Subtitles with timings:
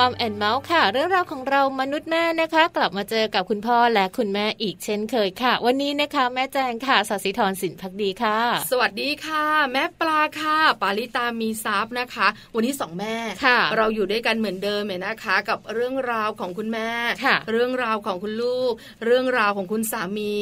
[0.00, 8.38] มัมแอนเมาส์ค่ะ เรื่องราวของเรามนุษย์แม่นะคะ กลับมาเจอกับคุณพ่อและคุณแม่อีกเช่นเคยค่ะ วันนี้นะคะ แม่แจงค่ะสัสิธรสินพักดีค่ะ
[8.70, 13.14] สวัสดีค่ะ แม่ปลาค่ะ ปาลิตามีซับนะคะ วันนี้สองแม่
[13.44, 16.88] ค่ะเราอยู่ด้วยกันเหมือนเดิมเลยนะคะ กับเรื่องราวของคุณแม่
[17.24, 18.72] ค่ะเรื่องราวของคุณลูก
[19.04, 20.32] เรื่องราวของคุณสามี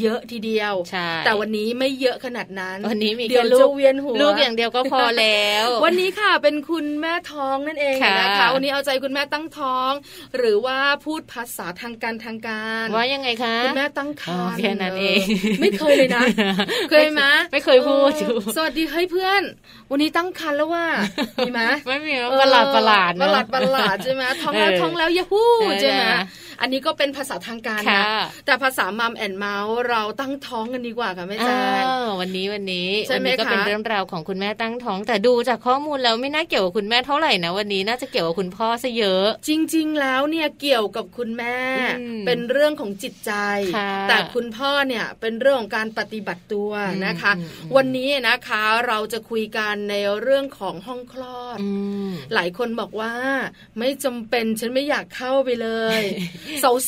[0.00, 9.92] เยอะทีเดียวใช่แต่วันนี้ไม่เยอะขนาดนั้น วันนี้มีเดี๋ยวจะเวียนหัวลูกอย่างเดียวก็พอแล้ว วันนี้ค่ะเป็นคุณแม่ท้องนั่นเองนะคะ วันนี้เอาใจคุณแม่ตั้งท้อง
[10.38, 15.24] หรือว่าพูดภาษาทางการทางการว่ายังไงคะคุณแม่ตั้งครรภ์แค่นั้นเอง
[15.60, 16.22] ไม่เคยเลยนะ
[16.90, 17.22] เคยไหม
[17.52, 18.10] ไม่เคยพูด
[18.56, 19.42] สวัสดีเฮ้ยเพื่อน
[19.90, 20.86] วันนี้ตั้งครรภ์แล้วว่า
[21.46, 26.04] มีไหมไม่มีประหลาดประหลาดประหลาดประหลาดใช่ไหมท้องแล้วท้องแล้วยาฮู้ใช่ไหม
[26.60, 28.04] อันนี้ก็เป็นภาษาทางการนะ
[28.46, 31.84] แต่ภาษามัมแอนเมาส์เราตั้งท้องกันดีกว่าค่ะแม่แจ้ง
[32.20, 41.56] วันนี้วันนี้ใช่ไหมก็เป็นเรื่องราวของคุณแม่ตั้งท้อง แต่ดูจากข้อมูลแล้วไม่น่าเกี่ยวกับคุณแม่เท่าไหร่นะวันนี้น่าจะเกี่ยวกับคุณพ่อซะเยอะ จริง ๆ แล้วเนี่ยเกี่ยวกับคุณแม่
[42.26, 43.32] เป็นเรื่องของจิตใจ
[44.08, 46.70] แต่คุณพ่อเนี่ยเป็นเรื่องของการปฏิบัติตัว
[47.06, 47.32] นะคะ
[47.76, 51.58] วันนี้นะคะเราจะคุยกันในเรื่องของห้องคลอด
[52.34, 53.14] หลายคนบอกว่า
[53.78, 55.68] ไม่จำเป็นฉันไม่อยากเข้าไปเล
[56.00, 56.02] ย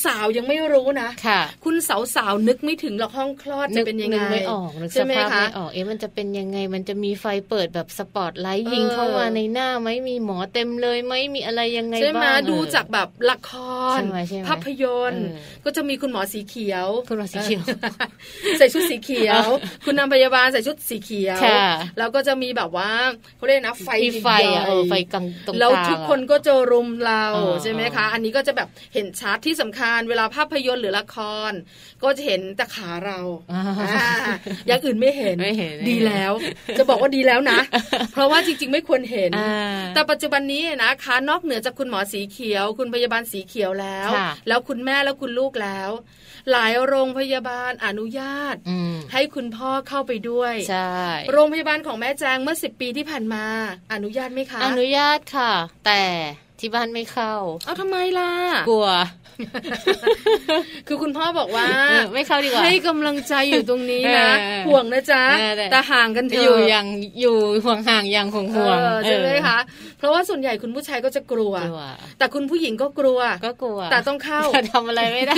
[0.04, 13.50] สาวๆยังไม่รู้นะค่ะคุณสาวๆนึกไม่ถึงหรอกห้องคลอดจะเป็นยังไงนึกไม่ออกนึกสภาพไม่ออกเอ๊ะมันจะเป็นยังไงมันจะมีไฟเปิดแบบสปอตไลท์ยิงเข้ามาในหน้าไหมมีหมอเต็มเลยไหมมีอะไรยังไงบ้างใช่ไหมดูจากแบบละค
[13.98, 14.00] ร
[14.48, 15.26] ภาพยนตร์
[15.64, 17.62] ก็จะมีคุณหมอสีเขียวคุณหมอสีเขียว
[18.58, 19.46] ใส่ชุดสีเขียว
[19.84, 21.38] คุณนำพยาบาลใส่ชุดสีเขียว
[21.98, 22.90] แล้วก็จะมีแบบว่า
[23.36, 23.88] เขาเรียกนะไฟ
[24.22, 27.24] ไฟอะไฟกลางตรงกลางแล้วทุกคนก็จะรุมเรา
[27.62, 31.16] ใช่ไหมคะ อันนี้ก็จะแบบเห็นชัดที่สำคัญเวลาภาพยนตร์หรือละค
[31.50, 31.52] ร
[32.02, 33.20] ก็จะเห็นแต่ขาเรา
[34.66, 35.36] อย่างอื่นไม่เห็น
[35.90, 36.32] ดีแล้ว
[36.78, 37.58] จะบอกว่าดีแล้วนะ
[38.12, 39.30] เพราะว่าจริง ๆ ไม่ควรเห็น
[39.94, 44.08] แต่ปัจจุบันนี้นะคะนอกเหนือจากคุณหมอสีเขียว คุณพยาบาลสีเขียวแล้ว
[44.48, 45.90] แล้วคุณแม่แล้วคุณลูกแล้ว
[46.50, 48.56] หลายโรงพยาบาลอนุญาต
[49.12, 50.94] ให้คุณพ่อเข้าไปด้วยใช่
[51.32, 53.44] โรงพยาบาลของแม่แจงเมื่อสิบปีที่ผ่านมา
[53.92, 55.52] อนุญาตไหมคะ อนุญาตค่ะ
[55.86, 56.04] แต่
[56.60, 58.32] ที่บ้านไม่เข้า เอาทำไมล่ะ
[58.68, 58.88] กลัว
[60.88, 61.66] คือคุณพ่อบอกว่า
[62.14, 64.30] ไม่เข้าดีกว่าให้กำลังใจอยู่ตรงนี้นะ
[64.68, 65.22] ห่วงนะจ๊ะ
[65.70, 66.86] แต่ห่างกันเถอะอยู่อย่าง
[67.20, 69.58] อยู่ห่วงห่างอย่างห่วงห่วงใช่ไหมคะ
[69.98, 71.54] เพราะว่าส่วนใหญ่คุณผู้ชายก็จะกลัว
[72.18, 75.34] แต่คุณผู้หญิงก็กลัวก็กลัว แต่ต้องเข้าแต่ทำอะไรไม่ได้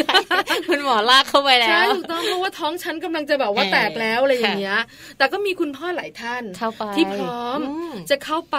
[0.68, 4.78] คุณหมอลากเข้าไปแล้วใช่ถูกต้องเพราะว่าท้องฉันกำลังจะแบบว่าแตกแล้วอะไรอย่างเงี้ย
[5.18, 7.58] แต่ก็มีคุณพ่อหลายท่านเข้าไปที่พร้อม
[8.10, 8.58] จะเข้าไป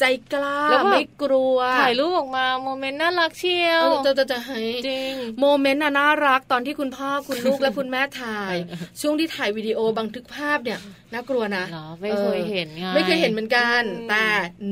[0.00, 0.58] ใจกล้า
[0.90, 8.54] ไม่กลัวถ่ายรูปออกมาโมเมนต์น่ารักเชียวจะจะจะให้จริงโมเมนต์น่ารักตอนที่คุณพ่อคุณลูกและคุณแม่ถ่าย
[9.00, 10.78] ช่วงที่ถ่ายวิดีโอบันทึกภาพเนี่ย
[11.14, 11.64] น่ากลัวนะ
[12.02, 14.24] ไม่เคยเห็นไงไม่เคยเห็นเหมือนกัน แต่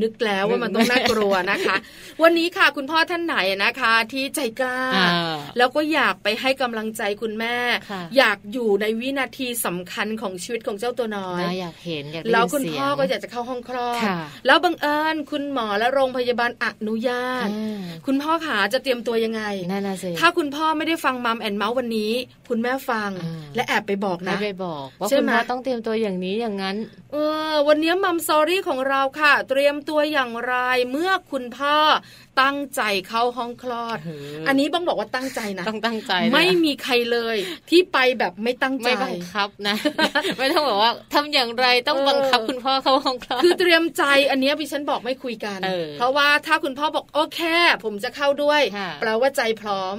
[0.02, 1.76] นึกแล้วว่ามันต้องน่ากลัวนะคะ
[2.22, 4.80] วันนี้ค่ะคุณพ่อท่านไหนนะคะ ที่ใจกล้า
[5.58, 7.56] แล้วก็อยากไปให้กำลังใจคุณแม่
[8.16, 14.02] อยากอยู่ในวินาทีสำคัญของชีวิตของเจ้าตัวน้อยอยากเห็นอยากแล้วคุณพ่อก็อยากจะเข้าห้องคลอด
[14.46, 17.48] แล้วบังเอิญคุณหมอและโรงพยาบาลอนุญาต
[18.06, 19.42] คุณพ่อขาจะเตรียมตัวยังไง
[20.18, 22.12] ถ้าคุณพ่อไม่ได้ฟังมัมแอนเมาส์วันนี้
[22.48, 23.10] คุณแม่ฟัง
[23.56, 26.76] และแอบไปบอกนะไปบอกว่าคุณพ่อต้องเตรียมตัวอย่างนี้อย่างนั้น
[27.12, 27.16] เอ
[27.52, 30.54] อ วันนี้มัมซอรี่ของเราค่ะ เตรียมตัวอย่างไร
[30.90, 31.76] เมื่อคุณพ่อ
[32.42, 33.98] ตั้งใจเข้าห้องคลอด
[34.48, 37.36] อันนี้บ้องบอกว่าตั้งใจนะต้องตั้งใจ ไม่มีใครเลย
[37.70, 39.76] ที่ไปแบบไม่ตั้งใจไม่บังคับนะ
[40.38, 45.58] ไม่ต้องบอกว่าทำอย่างไรต้องบังคับคุณพ่อเข้าห้องคลอดคือเตรียมใจอันนี้พี่ฉันบอกไม่คุยกัน
[45.98, 47.40] เพราะว่าถ้าคุณพ่อบอกโอเค
[47.84, 48.62] ผมจะเข้าด้วย
[49.00, 49.96] แปลว่าใจพร้อม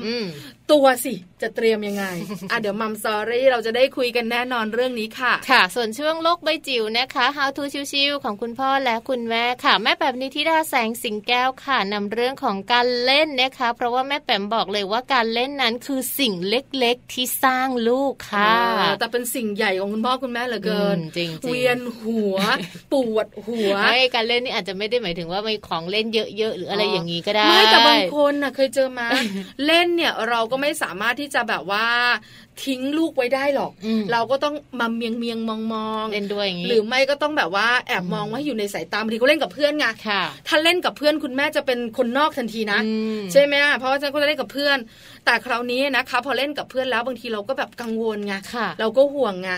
[0.72, 2.06] ตัวสิจะเตรียมยังไง
[2.51, 18.56] อะเดี๋ยวมัมซอรี่เราจะได้คุยกันแน่นอนเรื่องนี้ค่ะ ค่ะ ส่วนช่วงโลกใบจิ๋วนะคะ How to ชิวๆของคุณพ่อและคุณแม่ค่ะ แม่แบบนิธิดาแสงสิงแก้วค่ะนำเรื่องของการเล่นนะคะ เพราะว่าแม่แปมบอกเลยว่าการเล่นนั้นคือสิ่งเล็กๆที่สร้างลูกค่ะ
[19.00, 22.38] แต่เป็นสิ่งใหญ่ของคุณพ่อคุณแม่เหลือเกินจริงๆเวียนหัว
[22.94, 29.07] ปวดหัวไม่การเล่นนี่อาจจะไม่ได้หมายถึงว่ามีของเล่นเยอะๆหรืออะไรอย่างนี้ก็ได้ไม่แต่บางคนน่ะเคยเจอมา
[29.66, 31.88] เล่นเนี่ยเราก็ไม่สามารถที่จะแบบว่า
[32.66, 33.72] ทิ้งลูกไว้ได้หรอก
[34.12, 39.86] เราก็ต้องมาเมียงเมียงมองมองเล่นด้วยอย่างนี้หรือไม่ก็ต้องแบบว่าแอบมองว่าอยู่ในสายตาบางทีเขาเล่นกับเพื่อนไง
[40.48, 42.80] ถ้าเล่นกับเพื่อนคุณแม่จะเป็นคนนอกทันทีนะ
[43.31, 44.78] ใช่ไหมเพราะว่าฉันก็จะเล่นกับเพื่อน
[45.25, 48.34] แต่คราวนี้นะคะ พอเล่นกับเพื่อนแล้วบางทีเราก็แบบกังวลไง
[48.80, 49.50] เราก็ห่วงไง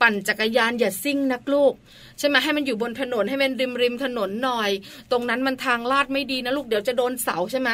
[0.00, 1.72] ปั่นจักรยานอย่าซิ่งนักลูก
[2.18, 4.70] ใช่ไหมให้มันอยู่บนถนนให้มันริมริมถนนหน่อย
[5.12, 7.70] ตรงนั้นมันทางลาดไม่ดีนะลูกเดี๋ยวจะโดนเสาใช่ไหม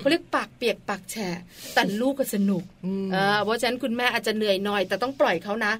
[0.00, 1.38] เขาเรียกปากเปียกปากแฉะ
[1.74, 2.64] แต่ลูกก็สนุก
[3.44, 5.72] เพราะฉะนั้นคุณแม่อาจจะเหนื่อยหน่อย แต่ต้องปล่อยเขานะ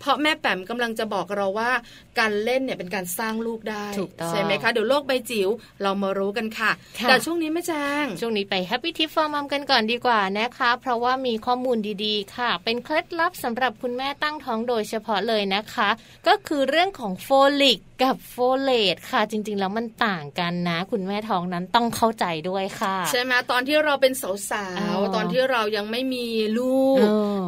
[0.00, 1.70] เพราะแม่แปมกำลังจะบอกเราว่า
[2.18, 3.84] การเล่นเนี่ยเป็นการสร้างลูกได้
[4.28, 5.48] ใช่ไหมคะเดี๋ยวโลกใบจิ๋ว
[5.82, 6.70] เรามารู้กันค่ะ
[7.08, 15.88] แต่ช่วงนี้แม่แจ้งช่วงนี้ไปแฮปปี้ทิปฟอร์มัมกันก่อนดีกว่านะคะ เพราะว่ามีข้อมูลดีๆ ค่ะ เป็นเคล็ดลับสำหรับคุณแม่ตั้งท้องโดยเฉพาะเลยนะคะ
[16.26, 17.28] ก็คือเรื่องของโฟ
[17.62, 24.12] ลิกกับโฟเลตค่ะ จริง ๆ แล้วมันต่างกันนะ คุณแม่ท้องนั้นต้องเข้าใจด้วยค่ะ ใช่ไหมตอนที่เราเป็น
[24.50, 26.26] สาวๆตอนที่เรายังไม่มี
[26.58, 26.98] ลูก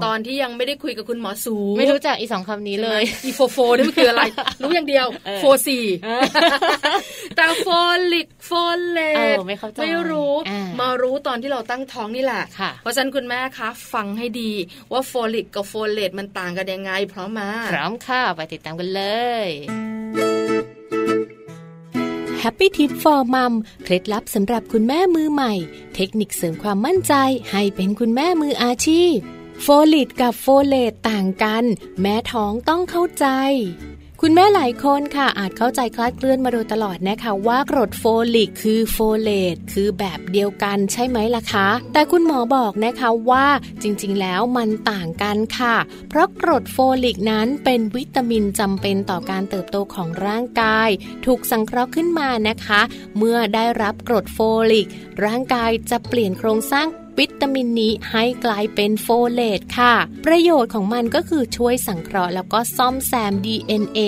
[0.05, 4.23] ตอนที่ยังไม่ได้คุยกับคุณหมอสู ไม่รู้จักอีสองคำนี้เลย อีโฟโฟนี่มันคืออะไร
[4.63, 5.07] รู้อย่างเดียว
[5.39, 5.79] โฟซี
[7.37, 7.69] แต่โฟ
[8.13, 8.51] ลิกโฟ
[8.91, 8.99] เล
[9.35, 10.33] ตไม่เข้าใจไม่รู้
[10.81, 12.43] มารู้ตอนที่เราตั้งท้องนี่แหละ
[12.83, 14.53] เพราะฉะนั้นคุณแม่คะฟังให้ดี
[14.93, 19.03] ว่าโฟลิกกับโฟเลตมันต่างกันยังไง พร้อมมาพร้อมค่ะ ไปติดตามกันเล
[19.47, 19.49] ย
[22.43, 23.53] Happy Tip for Mom
[23.85, 25.53] เคล็ดลับสำหรับคุณแม่มือใหม่
[25.95, 27.15] เทคนิคเสริมความมั่นใจ
[27.51, 29.15] ให้เป็นคุณแม่มืออาชีพ
[29.63, 31.65] โฟลิกกับโฟเลตต่างกัน
[32.01, 33.27] แม่ท้องต้องเข้าใจ
[34.27, 38.05] คุณแม่หลายคนค่ะอาจเข้าใจคลาดเคลื่อนมาโดยตลอดนะคะ ว่ากรดโฟ
[38.35, 43.47] ลิกคือโฟเลตคือแบบเดียวกันใช่ไหมล่ะคะ แต่คุณหมอบอกนะคะว่า
[43.83, 45.77] จริงๆแล้วมันต่างกันค่ะ
[46.09, 50.89] เพราะกรดโฟลิกนั้นเป็นวิตามินจำเป็นต่อการเติบโตของร่างกาย
[51.27, 52.81] ถูกสังเคราะห์ขึ้นมานะคะ
[53.17, 54.39] เมื่อได้รับกรดโฟ
[54.73, 54.89] ลิก
[55.25, 56.87] ร่างกายจะเปลี่ยนโครงสร้าง
[57.19, 59.95] วิตามินนี้ให้กลายเป็นโฟเลตค่ะ
[60.27, 64.01] ประโยชน์ของมันก็คือช่วยสังเคราะห์แล้วก็ซ่อมแซม DNA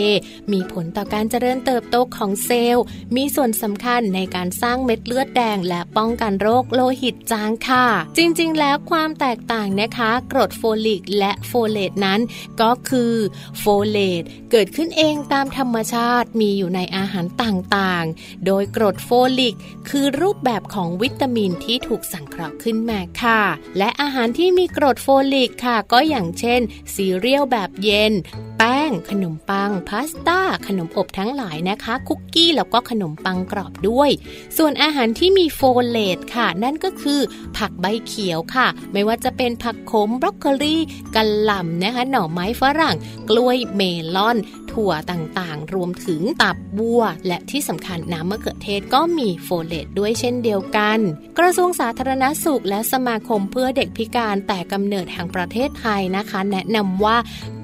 [0.52, 2.84] มีผลต่อการเจริญเติบโตของเซลล์
[3.16, 7.86] มีส่วนสำคัญในการสร้างเม็ดเลือดแดง และป้องกันโรคโลหิตจางค่ะ
[8.16, 12.20] จริงๆ แล้วความแตกต่างนะคะ กรดโฟลิกและโฟเลตนั้น
[12.60, 13.14] ก็คือ
[13.58, 19.54] โฟเลตเกิดขึ้นเองตามธรรมชาติมีอยู่ในอาหารต่างๆ โดยกรดโฟลิก
[19.88, 23.42] คือรูปแบบของวิตามินที่ถูกสังเคราะห์ขึ้นมาค่ะ
[23.78, 26.60] และอาหารที่มีกรดโฟลิกค่ะ ก็อย่างเช่น
[26.94, 28.12] ซีเรียลแบบเย็น
[28.58, 34.10] แป้ง ขนมปัง พาสต้า ขนมอบทั้งหลายนะคะ คุกกี้แล้วก็ขนมปังกรอบด้วย
[34.56, 37.20] ส่วนอาหารที่มีโฟเลตค่ะ นั่นก็คือ
[37.56, 40.76] ผักใบเขียวค่ะ ไม่ว่าจะเป็นผักขมบรอกโคลี
[41.14, 42.96] กะหล่ำนะคะ หน่อไม้ฝรั่ง
[43.30, 43.82] กล้วยเม
[44.16, 44.36] ลอน
[44.72, 50.98] ถั่วต่างๆ รวมถึงตับวัว และที่สำคัญน้ำมะเขือเทศก็มีโฟเลตด้วยเช่นเดียวกัน
[51.38, 57.16] กระทรวงสาธารณสุขและสมาคมเพื่อเด็กพิการแต่กำเนิดแห่งประเทศไทยนะคะ แนะนำว่า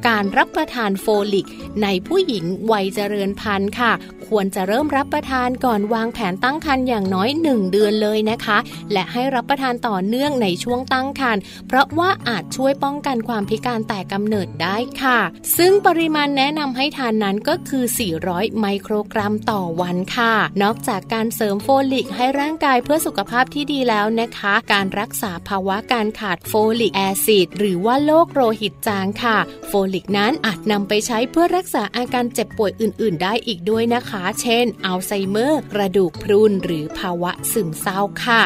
[0.08, 1.48] การรับประทานโฟลิก
[1.82, 3.92] ในผู้หญิงวัยเจริญพันธุ์ค่ะ
[4.26, 8.58] ควรจะเริ่มรับประทานก่อนวางแผนตั้งครรภ์อย่างน้อย 1 เดือนเลยนะคะ
[8.92, 15.18] และให้รับประทานต่อเนื่องในช่วงตั้งครรภ์เพราะว่าอาจช่วยป้องกันความพิการแต่กำเนิดได้ค่ะ
[15.58, 17.84] ซึ่งปริมาณแนะนำให้ทานนั้นก็คือ
[18.22, 38.42] 400 ไมโครกรัมต่อวันค่ะ นอกจากการเสริมโฟลิก ให้ร่างกายเพื่อสุขภาพที่ดีแล้วนะคะ การรักษาภาวะการขาดโฟลิก acid หรือว่าโรคโลหิตจางค่ะ โฟลิกนั้นอาจนำไปใช้เพื่อรักษาอาการเจ็บป่วยอื่น ๆ ได้อีกด้วยนะคะ เช่น อัลไซเมอร์ กระดูกพรุน หรือภาวะซึมเศร้าค่ะ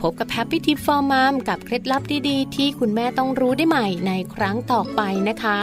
[0.00, 5.58] พบกับ Happy Tip for Mom กับเคล็ดลับดี ๆ ที่คุณแม่ต้องรู้ได้ใหม่ในครั้งต่อไปนะคะ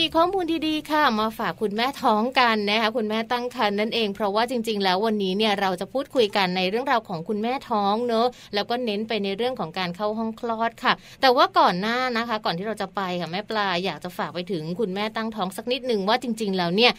[0.00, 0.89] มีข้อมูลดีๆค
[1.20, 16.92] มาฝากคุณแม่ท้องกันนะคะคุณแม่ตั้งครรภ์นั่นเอง เพราะว่าจริง ๆ แล้ววันนี้เนี่ยเราจะพูดคุยกันในเรื่องราวของคุณแม่ท้องเนอะแล้วก็เน้นไปในเรื่องของการเข้าห้องคลอดค่ะ แต่ว่าก่อนหน้านะคะ ก่อนที่เราจะไปค่ะแม่ปลาอยากจะฝากไปถึงคุณแม่ตั้งท้องสักนิดหนึ่งว่าจริง ๆ แล้วเนี่ย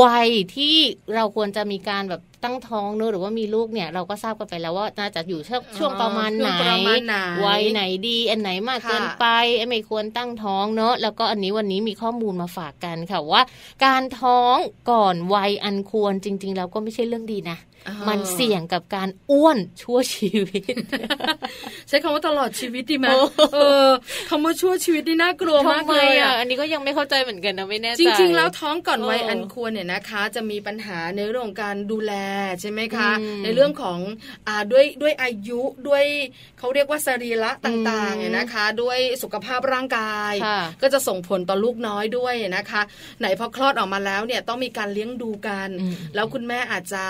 [0.00, 0.76] วัยที่
[1.14, 9.26] เราควรจะมีการแบบตั้งท้องเนอะหรือว่ามีลูกเนี่ยเราก็ทราบกันไปแล้วว่าน่าจะอยู่ช่วงช่วงประมาณไหนช่วงประมาณไหนวัยไหนดีอันไหนมากเกินค่ะไป
[9.68, 13.42] ไม่ควรตั้งท้องเนอะแล้วก็อันนี้วันนี้มีข้อมูลมาฝากกันค่ะว่า
[13.84, 14.56] การท้อง
[14.90, 17.58] ก่อนวัยอันควรจริง ๆ แล้วก็ไม่ใช่เรื่องดีนะ
[18.08, 20.74] มันเสี่ยงกับการอ้วนชั่วชีวิต
[21.88, 23.18] ใช้คำว่าตลอดชีวิตดีไหมโอ้
[23.54, 23.88] เออ
[24.30, 32.12] คำว่าชั่วชีวิตนี่น่ากลัวมากทำไมเลยอะอะอันนี้ก็ยังไม่เข้าใจเหมือนกันนะไม่แน่ใจจริงๆแล้วท้องก่อนวัยเอออัอันควรเนี่ยนะคะ จะมีปัญหาในเรื่องของการดูแล
[32.60, 33.98] ใช่ไหมคะอืมในเรื่องของ
[34.48, 36.04] อ่าด้วยด้วยอายุด้วย
[36.58, 42.82] เขาเรียกว่าสรีระต่างๆอืมเนี่ยนะคะ ด้วยสุขภาพร่างกายค่ะก็จะส่งผลต่อลูกน้อยด้วยนะคะ
[43.20, 47.04] ไหนพอคลอดออกมาแล้วเนี่ยต้องมีการเลี้ยงดูกันอืมแล้วคุณแม่อาจจะ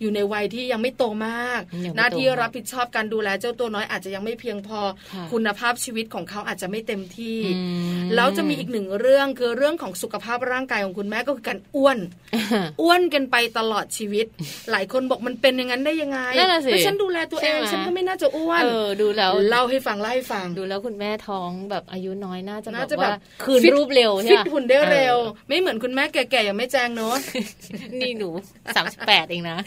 [0.00, 4.80] อยู่ในวัยที่ยังไม่โตมากยังไม่โตหน้าที่รับผิดชอบการดูแลเจ้าตัวน้อยอาจจะยังไม่เพียงพอ
[5.12, 7.60] ค่ะคุณภาพชีวิตของเขาอาจจะไม่เต็มที่อื
[7.98, 11.98] มแล้วจะมีอีกหนึ่งเรื่องคือเรื่องของสุขภาพร่างกายของคุณแม่ก็คือการอ้วน
[12.82, 14.26] อ้วนกันไปตลอดชีวิต
[14.70, 27.14] หลายคนบอกมันเป็นอย่างนั้นได้ยังไงนั่นน่ะสิแล้วฉันดูแลตัวเองใช่ไหมฉันก็ไม่น่าจะอ้วนเออดูแล้วเล่าให้ฟังเล่าให้ฟังดูแล้วคุณแม่ท้องแบบอายุน้อยน่าจะแบน่าบจะแบบว่าคืนฟิตรูปเร็วใช่ฟิไหตมหุ่นได้เร็วออไม่เหมือนคุณแม่แก่ๆอย่างไม่แจงเนาะ
[28.00, 28.30] นี่หนู
[28.76, 29.58] สามสิบแปดเองนะ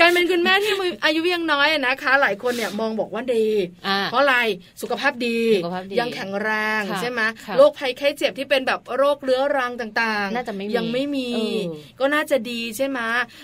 [0.00, 0.72] การเป็นคุณแม่ที่
[1.04, 3.46] อายุยังน้อยอะนะคะ หลายคนเนี่ยมองบอกว่าดี
[3.86, 4.36] อ่าเพราะอะไร
[4.82, 12.98] สุขภาพดีสุขภาพดี ยังแข็งแรงค่ะใช่ไหมค่ะโรคภัยไข้เจ็บที่เป็นแบบโรคเรื้อรังต่างๆน่าจะไม่มียังไม่มีเออก็น่าจะดีใช่ไหม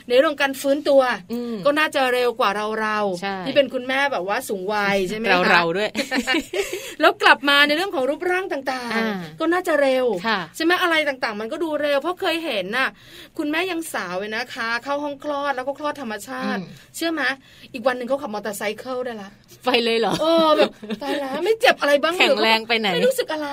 [0.09, 5.91] ในเรื่องการฟื้นตัวอืมก็น่าจะเร็วกว่าเราเราใช่ที่เป็นคุณแม่แบบว่าสูงวัยใช่ไหมเราคะเราด้วย
[7.01, 12.89] แล้วกลับมาในเรื่องของรูปร่างต่างอ่าๆก็น่าจะเร็วค่ะใช่ไหมอะไรต่างๆ มันก็ดูเร็ว เพราะเคยเห็นน่ะ
[13.39, 17.23] คุณแม่ยังสาวเลยนะคะ เข้าห้องคลอดแล้วก็คลอดธรรมชาติอืมเชื่อไหม
[17.73, 19.31] อีกวันหนึ่งเขาขับมอเตอร์ไซค์ได้ละ
[19.65, 20.71] ไปเลยเหรอเออแบบ
[21.03, 23.49] ตายแล้วไม่เจ็บอะไรบ้างแข็งหอแรงไปไหนไม่รู้สึกอะไร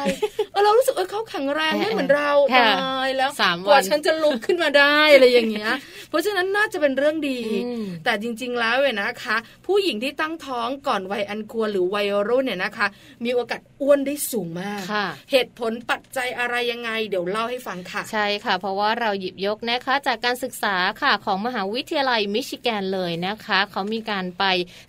[0.52, 5.74] เออเรารู้สึกเออเขาแข็งแรงไม่เหมือนเราค่ะตายแล้วสามกว่าวันฉันจะลุกขึ้นมาได้อะไรอย่างเงี้ย
[6.10, 12.88] เพราะฉะนั้นน่าจะเป็นเรื่องดีอืมแต่จริง ๆ แล้วเนี่ยนะคะ ผู้หญิงที่ตั้งท้องก่อนวัยอันควรหรือวัยรุ่นเนี่ยนะคะ
[13.26, 24.44] มีโอกาสอ้วนได้สูงมากค่ะเหตุผลปัจจัยอะไรยังไง เดี๋ยวเล่าให้ฟังค่ะ ใช่ค่ะ เพราะว่าเราหยิบยกนะคะ จากการศึกษาค่ะของมหาวิทยาลัยมิชิแกนเลยนะคะเขามีการไป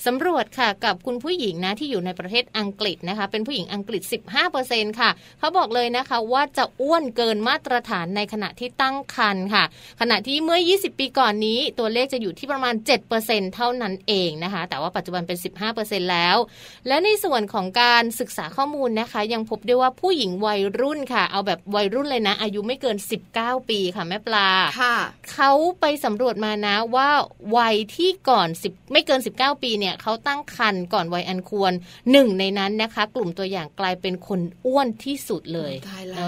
[0.06, 4.02] สำรวจค่ะกับคุณผู้หญิงนะที่อยู่ในประเทศอังกฤษนะคะ เป็นผู้หญิงอังกฤษ
[4.50, 9.64] 15%ค่ะเขาบอกเลยนะคะว่าจะอ้วนเกินมาตรฐานในขณะที่ตั้งครรภ์ค่ะ
[10.00, 12.74] ขณะที่เมื่อ 20 ปีก่อนนี้ ตัวเลขจะอยู่ที่ประมาณ
[13.14, 15.38] 7%เท่านั้นเองนะคะ แต่ว่าปัจจุบันเป็น
[15.74, 16.36] 15%แล้ว
[16.88, 22.96] และในส่วนของการศึกษาข้อมูลนะคะ ยังพบด้วยว่าผู้หญิงวัยรุ่นค่ะ เอาแบบวัยรุ่นเลยนะ อายุไม่เกิน
[23.32, 24.48] 19 ปีค่ะแม่ปลา
[24.80, 24.96] ค่ะ
[25.32, 27.08] เขาไปสำรวจมานะว่า
[27.56, 31.72] วัยที่ก่อน 10 ไม่เกิน 19 ปีเนี่ยเขาตั้งครรภ์ก่อนวัยอันควร
[32.12, 36.22] หนึ่งในนั้นนะคะ กลุ่มตัวอย่างกลายเป็นคนอ้วนที่สุดเลยตายละเอ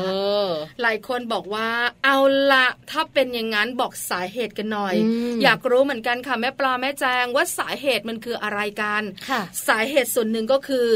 [0.46, 0.48] อ
[0.82, 1.68] หลายคนบอกว่า
[2.04, 2.18] เอา
[2.52, 10.86] ละถ้าเป็นอย่างนั้นบอกสาเหตุกันหน่อยอืมอยากรู้เหมือนกันค่ะแม่ปลาแม่แจงว่าสาเหตุมันคืออะไรกันค่ะสาเหตุส่วนหนึ่งก็คือ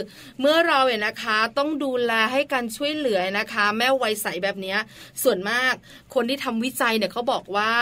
[0.41, 4.79] เมื่อเราเนี่ยนะคะต้องดูแลให้การช่วยเหลือนะคะ แม่วัยใสแบบเนี้ย
[5.23, 5.75] ส่วนมาก
[6.15, 7.73] คนที่ทำวิจัยเนี่ยเขาบอกว่า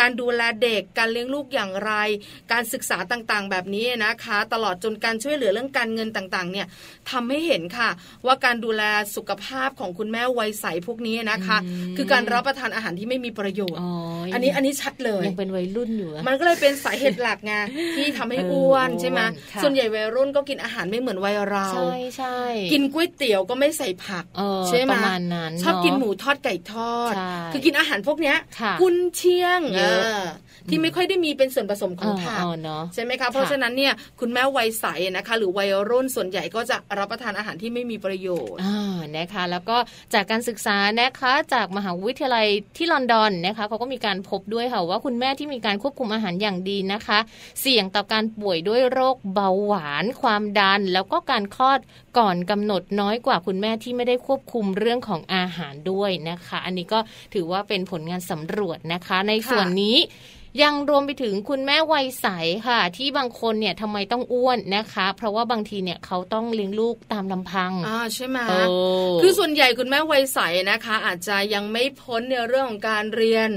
[0.00, 1.92] การดูแลเด็กการเลี้ยงลูกอย่างไร
[2.52, 6.66] การศึกษาต่างๆ แบบนี้นะคะ ตลอดจนการช่วยเหลือเรื่องการเงินต่างๆ เนี่ย
[7.10, 7.90] ทำให้เห็นค่ะ
[8.26, 8.82] ว่าการดูแล
[9.16, 13.90] สุขภาพของคุณแม่วัยใสพวกนี้นะคะอืมคือการรับประทานอาหารที่ไม่มีประโยชน์อ๋อ
[14.34, 17.54] อัอันนี้อันนี้ชัดเลยยังเป็นวัยรุ่นอยู่อะมันก็เลยเป็นสาเหตุหลักไง
[17.96, 22.38] ที่ทำให้เอออ้วนใช่ไหมอ้วนค่ะส่วนใหญ่วัยรุ่นก็กินอาหารไม่เหมือนวัยเราใช่ใช่
[22.72, 30.24] กินก๋วยเตี๋ยวก็ไม่ใส่ผักเออใช่ไหมประมาณนั้นชอบกินเะหมูทอดไก่ทอดใช่คือกินอาหารพวกเนี้ยค่ะกุนเชียงเยอะเออ
[30.68, 34.86] ที่ไม่ค่อยได้มีเป็นส่วนผสมของผักเออเนาะใช่ไหมคะเพราะฉะนั้นเนี่ยคุณแม่วัยใส
[35.16, 39.76] นะคะ หรือวัยรุ่นส่วนใหญ่ก็จะรับประทานอาหารที่ไม่มีประโยชน์อ่านะคะ แล้วก็
[40.14, 47.18] จากการศึกษานะคะจากมหาวิทยาลัยที่ลอนดอนนะคะเขาก็มีการพบด้วยค่ะว่าคุณแม่ม่ที่มีการควบคุมอาหารอย่างดีนะคะ
[47.60, 51.80] เสี่ยงต่อการป่วยด้วยโรคเบาหวาน ความดัน แล้วก็การคลอด
[52.18, 56.98] ก่อนกำหนดน้อยกว่าคุณแม่ที่ไม่ได้ควบคุมเรื่องของอาหารด้วยนะคะ อันนี้ก็
[57.34, 59.96] ถือว่าเป็นผลงานสำรวจนะคะ ในส่วนนี้
[60.62, 62.26] ยังรวมไปถึงคุณแม่วัยใส
[62.66, 68.38] ค่ะ ที่บางคนเนี่ยทำไมต้องอ้วนนะคะ เพราะว่าบางทีเนี่ยเขาต้องเลี้ยงลูกตามลำพังอ่าใช่ไหม
[69.22, 70.38] คือส่วนใหญ่คุณแม่วัยใส
[70.70, 73.50] นะคะ อาจจะยังไม่พ้นในเรื่องของการเรียน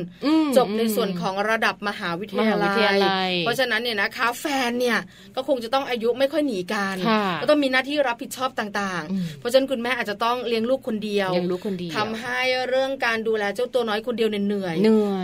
[0.57, 4.97] จบในส่วนของระดับมหาวิทยาลัย เพราะฉะนั้นเนี่ยนะคะแฟนเนี่ย
[5.35, 6.95] ก็คงจะต้องอายุไม่ค่อยหนีกัน
[7.41, 14.75] ก็ต้องมีหน้าที่รับผิดชอบต่างๆ เพราะฉะนั้นคุณแม่อาจจะต้องเลี้ยงลูกคนเดียวเลี้ยงลูกคนเดียวทำให้เรื่องการดูแลเจ้าตัวน้อยคนเดียวเหนื่อย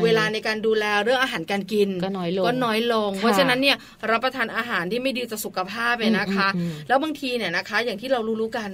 [0.04, 3.78] เวลาในการดูแลเรื่องอาหารการกินก็น้อยลงก็น้อยลง เพราะฉะนั้นเนี่ย
[4.12, 6.48] รับประทานอาหารที่ไม่ดีต่อสุขภาพเลยนะคะ
[6.88, 8.70] แล้วบางทีเนี่ยนะคะ อย่างที่เรารู้ๆกัน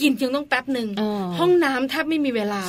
[0.00, 0.88] กินยังต้องแป๊บหนึ่ง
[1.38, 2.62] ห้องน้ำแทบไม่มีเวลา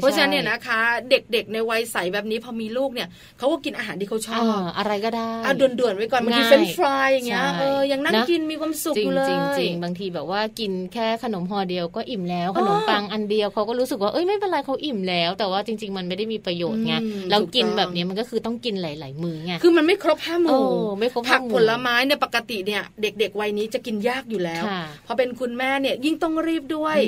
[0.00, 4.42] เพราะฉะนั้นเนี่ยนะคะ เด็กๆในวัยใสแบบนี้พอมีลูกเนี่ยเขาก็กินอาหารที่เขาชอบ
[4.78, 16.94] อะไรก็ได้อ่ด่วนๆไว้ก่อนบางทีเฟรนฟรายอย่างเงี้ยเออยังนั่งกินมีความสุขเลยจริงๆบางทีแบบว่ากินแค่ขนมห่อเดียวก็อิ่มแล้วขนมปังอันเดียวเขาก็รู้สึกว่าเอ้ยไม่เป็นไรเขาอิ่มแล้ว แต่ว่าจริง ๆ มันไม่ได้มีประโยชน์ไง
[17.30, 20.64] เรากินแบบนี้มันก็คือต้องกินหลาย ๆ มือไงคือมันไม่ครบห้าหมู่
[20.98, 24.64] ไม่ครบผักผลไม้เนี่ยปกติเนี่ย เด็ก ๆ วัยนี้จะกินยากอยู่แล้ว
[25.06, 26.98] พอเป็นคุณแม่เนี่ยยิ่งต้องรีบด้วย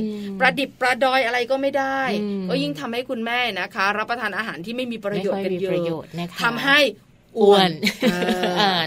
[0.40, 2.00] ประดิบประดอยอะไรก็ไม่ได้
[2.48, 6.02] ก็ยิ่งทำให้คุณแม่นะคะ รับประทานอาหารที่ไม่มีประโยชน์กันเยอะ
[6.44, 6.78] ทำให้
[7.38, 7.70] อ้วน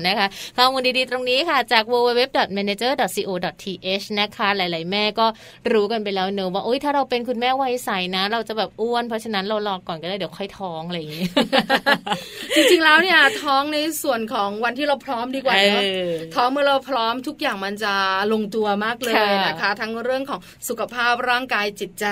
[0.08, 0.28] นะคะ
[0.58, 5.26] ข้อมูลดีๆ ตรงนี้ค่ะ จาก www.manager.co.th นะคะ หลาย ๆ แม่ก็
[5.72, 11.24] รู้กันไปแล้วเนอะว่าโอ๊ยถ้าเราเป็นคุณแม่วัยใสนะ เราจะแบบอ้วน เพราะฉะนั้นเรารอก่อนก็ได้เดี๋ยวค่อยท้องอะไรอย่างนี้
[12.56, 15.82] จริง ๆ แล้วเนี่ยท้องในส่วนของวันที่เราพร้อมดีกว่าเนอะ
[16.36, 17.94] ท้องเมื่อเราพร้อมทุกอย่างมันจะ
[18.34, 19.14] ลงตัวมากเลย
[19.48, 22.06] นะคะ ทั้งเรื่องของสุขภาพร่างกายจิตใจ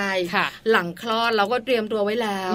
[0.72, 2.54] หลังคลอดเราก็เตรียมตัวไว้แล้ว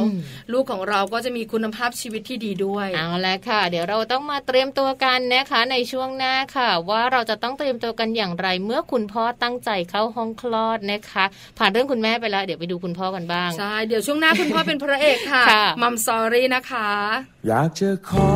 [0.52, 11.24] ลูกของเราก็จะมีคุณภาพชีวิตที่ดีด้วยเอาละค่ะเดี๋ยวเราต้องมาเตรียมตัวกันนะคะในช่วงหน้าค่ะ ว่าเราจะต้องเตรียมตัวกันอย่างไร เมื่อคุณพ่อตั้งใจเข้าห้องคลอดนะคะ
[11.58, 15.44] ผ่านเรื่องคุณแม่ไปแล้วเดี๋ยวไปดูคุณพ่อกันบ้างใช่เดี๋ยวช่วงหน้าคุณพ่อเป็นพระเอกค่ะ
[15.82, 16.90] มัมซอรี่นะคะ
[17.46, 18.30] อยากจะขอ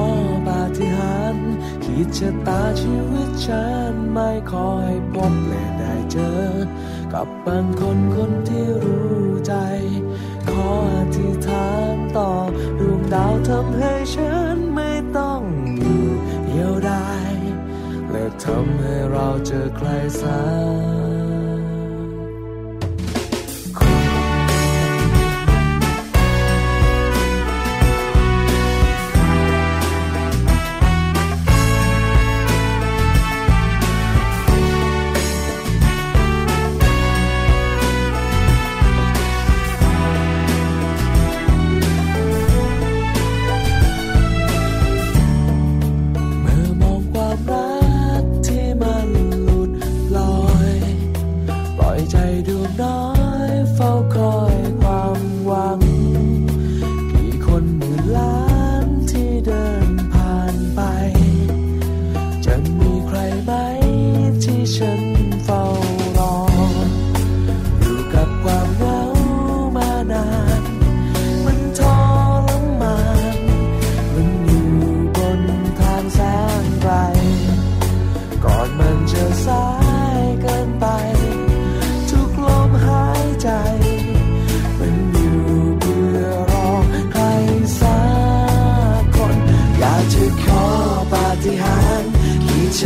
[0.46, 6.38] ปาฏิหาริย์คิดชะตาชีวิตฉันไม่ขอให้พบและได้เจอ
[7.12, 9.54] กับบางคนคนที่รู้ใจ
[10.50, 12.30] ขออธิษฐานต่อ
[12.78, 14.58] ดวงดาวทำให้ฉัน
[15.18, 15.42] ต้อง
[15.78, 16.04] อยู่
[16.46, 17.32] เดียวดาย
[18.10, 19.88] และทำให้เราเจอใคร
[20.20, 20.40] สั
[21.26, 21.27] ก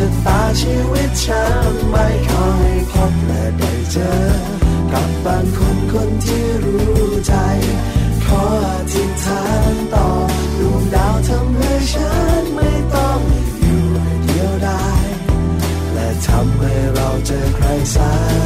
[0.04, 4.12] ะตาชีวิตฉันไม่ขอให้พบและได้เจอ
[4.92, 7.34] กับบางคนคนที่รู้ใจ
[8.24, 10.08] ขออธิษฐานต่อ
[10.58, 13.18] ดวงดาวทำให้ฉันไม่ต้อง
[13.60, 13.84] อยู่
[14.24, 15.06] เดียวดาย
[15.92, 18.41] และทำให้เราเจอใครสัก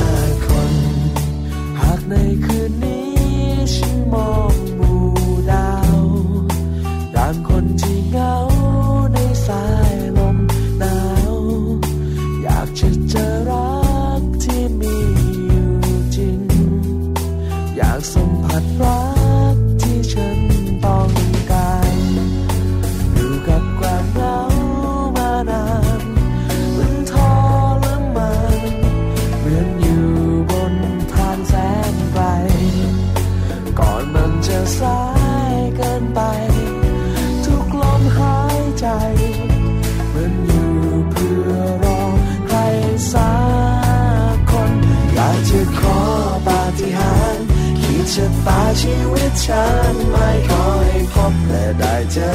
[49.48, 52.32] ฉันไม่ขอให้พบและได้เจอ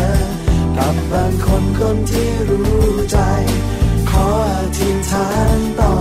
[0.77, 3.17] กับบางคนคนที่รู้ใจ
[4.09, 4.27] ขอ
[4.77, 5.91] ทิ้งทานต่อ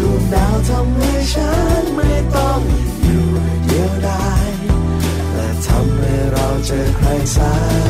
[0.00, 2.60] ลูกดาวทำให้ฉันไม่ต้อง
[3.02, 3.26] อยู่
[3.64, 4.48] เดียวดาย
[5.34, 7.85] และทำให้เราเจอใครสัก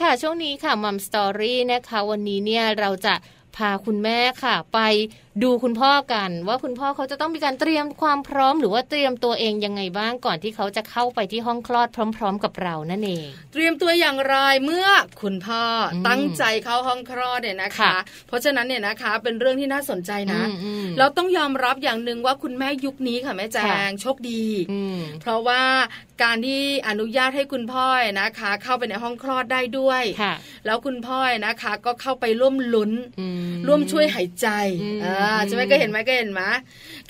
[0.00, 3.14] ค่ะ ช่วงนี้ค่ะมัมสตอรี่นะคะ วันนี้เนี่ยเราจะ
[3.56, 4.78] พาคุณแม่ค่ะ ไป
[5.42, 14.86] ดูคุณพ่อกันว่าคุณพ่อเขาจะต้องมีการเตรียมความพร้อม หรือว่าเตรียมตัวเองยังไงบ้างก่อนที่เขาจะเข้าไปที่ห้องคลอดพร้อม ๆ กับเรานั่นเอง เตรียมตัวอย่างไรเมื่อ
[15.22, 17.96] คุณพ่ออมตั้งใจเข้าห้องคลอดเนี่ยนะคะค่ะ
[18.28, 25.62] เพราะฉะนั้นเนี่ยนะคะเป็นเรื่องที่น่าสนใจนะอืมอืมเราต้องยอมรับอย่างหนึ่งว่าคุณแม่ยุคนี้ค่ะแม่แจค่ะงโชคดีอืมเพราะว่า
[26.22, 27.86] การที่อนุญาตให้คุณพ่อ
[28.20, 30.34] นะคะ เข้าไปในห้องคลอดได้ด้วยค่ะ
[30.66, 34.48] แล้วคุณพ่อนะคะ ก็เข้าไปร่วมลุ้นอืมร่วมช่วยหายใจ
[34.82, 36.42] อืมอ่าใช่ไหมก็เห็นไหมก็เห็นไหม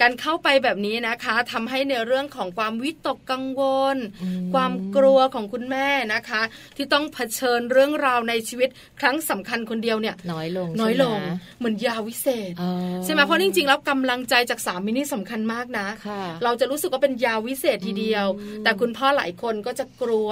[0.00, 3.62] การเข้าไปแบบนี้นะคะทำให้ในเรื่องของความวิตกกังว
[3.94, 6.42] ลอืมความกลัวของคุณแม่นะคะ
[6.76, 8.68] ที่ต้องเผชิญเรื่องราวในชีวิต
[9.00, 18.26] ครั้งสำคัญคนเดียวเนี่ย น้อยลงน้อยลงใช่ไหมเหมือนยาวิเศษเออใช่ไหมเพราะจริงๆแล้วกำลังใจจากสามีนี่สำคัญมากนะค่ะเราจะรู้สึกว่าเป็นยาวิเศษทีเดียว
[18.64, 20.30] แต่คุณพ่อหลายคนก็จะกลัว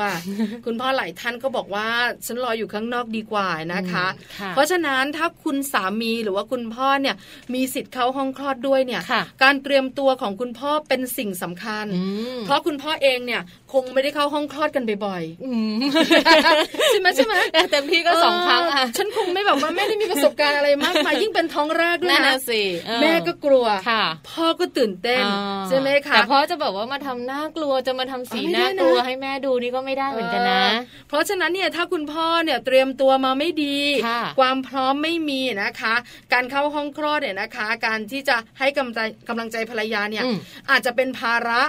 [0.66, 1.88] คุณพ่อหลายท่านก็บอกว่า
[2.27, 7.16] ฉันรออยู่ข้างนอกดีกว่านะคะอืมค่ะเพราะฉะนั้นถ้าคุณสามีหรือว่าคุณพ่อเนี่ย
[7.55, 12.02] มีสิทธิ์เข้าห้องคลอดด้วยเนี่ยค่ะการเตรียมตัวของคุณพ่อเป็นสิ่งสำคัญอื
[12.37, 17.35] มเพราะคุณพ่อเองเนี่ยคงไม่ได้เข้าห้องคลอดกันบ่อยอืมๆใช่ไหมใช่ไหม
[17.72, 33.76] เต็มที่ก็สองครั้งอะเฉันคงไม่แบบว่าไม่ได้มีประสบการณ์อะไรมากมายยิ่งเป็นท้องแรกด้วยนั่นนะน่ะสิเออแม่ก็กลัวค่ะพ่อก็ตื่นเต้นอ่าใช่ไหมคะแต่พ่อจะแบบว่ามาทำหน้ากลัวจะมาทำสีอ๋อไม่หน้าได้นะกลัวให้แม่ดูนี่ก็ไม่ได้เหมือนกันนะเออเพราะฉะนั้นเนี่ยถ้าคุณพ่อเนี่ยเตรียมตัวมาไม่ดี
[34.07, 35.94] ค่ะความพร้อมไม่มีนะคะ
[36.33, 40.38] การเข้าห้องคลอดเนี่ยนะคะ การที่จะให้กำลังใจกำลังใจภรรยาเนี่ยอืม
[40.70, 41.62] อาจจะเป็นภาระ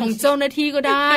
[0.00, 1.08] ของเจ้าหน้าที่ก็ได้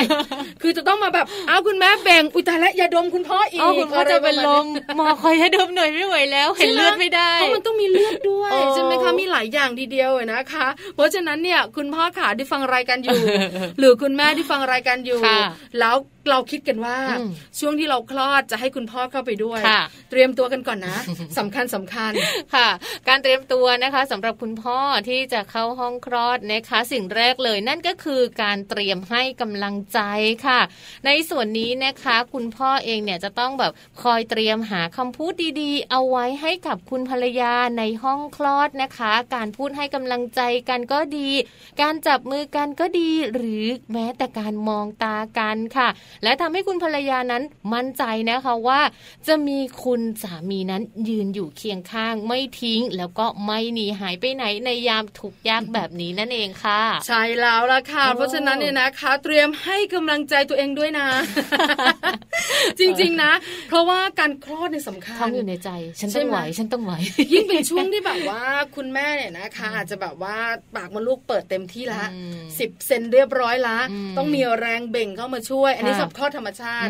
[0.61, 4.65] คือจะต้องมาแบบอ้าวคุณแม่แบ่งอุยตายและยาดมคุณพ่ออีกอ๋อคุณพ่อจะเป็นลม
[4.97, 13.19] หมอคอยให้ดมหน่อยไม่ไหวแล้วเห็นเลือดไม่ได้เพราะมันต้องมีเลือดด้วยโอ้ใช่ไหมคะมีหลายอย่างทีเดียวอะนะคะ เพราะฉะนั้นเนี่ยคุณพ่อขาที่ฟังรายการอยู่
[13.79, 15.39] หรือคุณแม่ที่ฟังรายการอยู่ค่ะ
[15.79, 15.95] แล้ว
[16.29, 20.97] เราคิดกันว่าอืมช่วงที่เราคลอดจะให้คุณพ่อเข้าไปด้วยค่ะเตรียมตัวกันก่อนนะ
[21.37, 22.11] สำคัญสำคัญ
[22.55, 22.67] ค่ะ
[23.07, 29.99] การเตรียมตัวนะคะสำหรับคุณพ่อที่จะเข้าห้องคลอดนะคะ สิ่งแรกเลยนั่นก็คือการเตรียมให้กำลังใจ
[30.45, 30.59] ค่ะ
[31.05, 33.71] ในส่วนนี้นะคะ คุณพ่อเองเนี่ยจะต้องแบบ
[34.03, 41.29] คอยเตรียมหาคำพูดดีๆ เอาไว้ให้กับคุณภรรยาในห้องคลอดนะคะ การพูดให้กำลังใจกันก็ดี
[41.81, 45.87] การจับมือกันก็ดีหรือแม้แต่การมองตากันค่ะ
[46.23, 48.81] และทำให้คุณภรรยานั้นมั่นใจนะคะว่า
[49.27, 61.07] จะมีคุณสามีนั้นยืนอยู่เคียงข้างไม่ทิ้ง แล้วก็ไม่หนีหายไปไหนในยามทุกข์ยากแบบนี้นั่นเองค่ะ ใช่แล้วล่ะค่ะโอ้เพราะฉะนั้นเนี่ยนะคะ เตรียมให้กำลังใจตัวเองด้วยนะ
[62.79, 63.31] จริงๆนะ
[63.67, 66.93] เพราะว่าการคลอดเนี่ยสำคัญท้องอยู่ในใจ ฉันใช่ต้องไหมไหวฉันต้องไหว
[67.33, 68.43] ยิ่งเป็นช่วงที่แบบว่า
[68.75, 70.37] คุณแม่เนี่ยนะคะ อาจจะแบบว่า
[70.75, 76.89] ปากมดลูกเปิดเต็มที่ละอืมสิบเซนเรียบร้อยละอืมต้องมีแรงเบ่งเข้ามาช่วย อันนี้ค่ะกับคลอดธรรมชาติ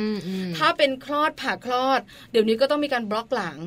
[0.57, 2.01] ถ้าเป็นคลอดผ่าคลอด
[2.31, 3.57] เดี๋ยวนี้ก็ต้องมีการบล็อกหลัง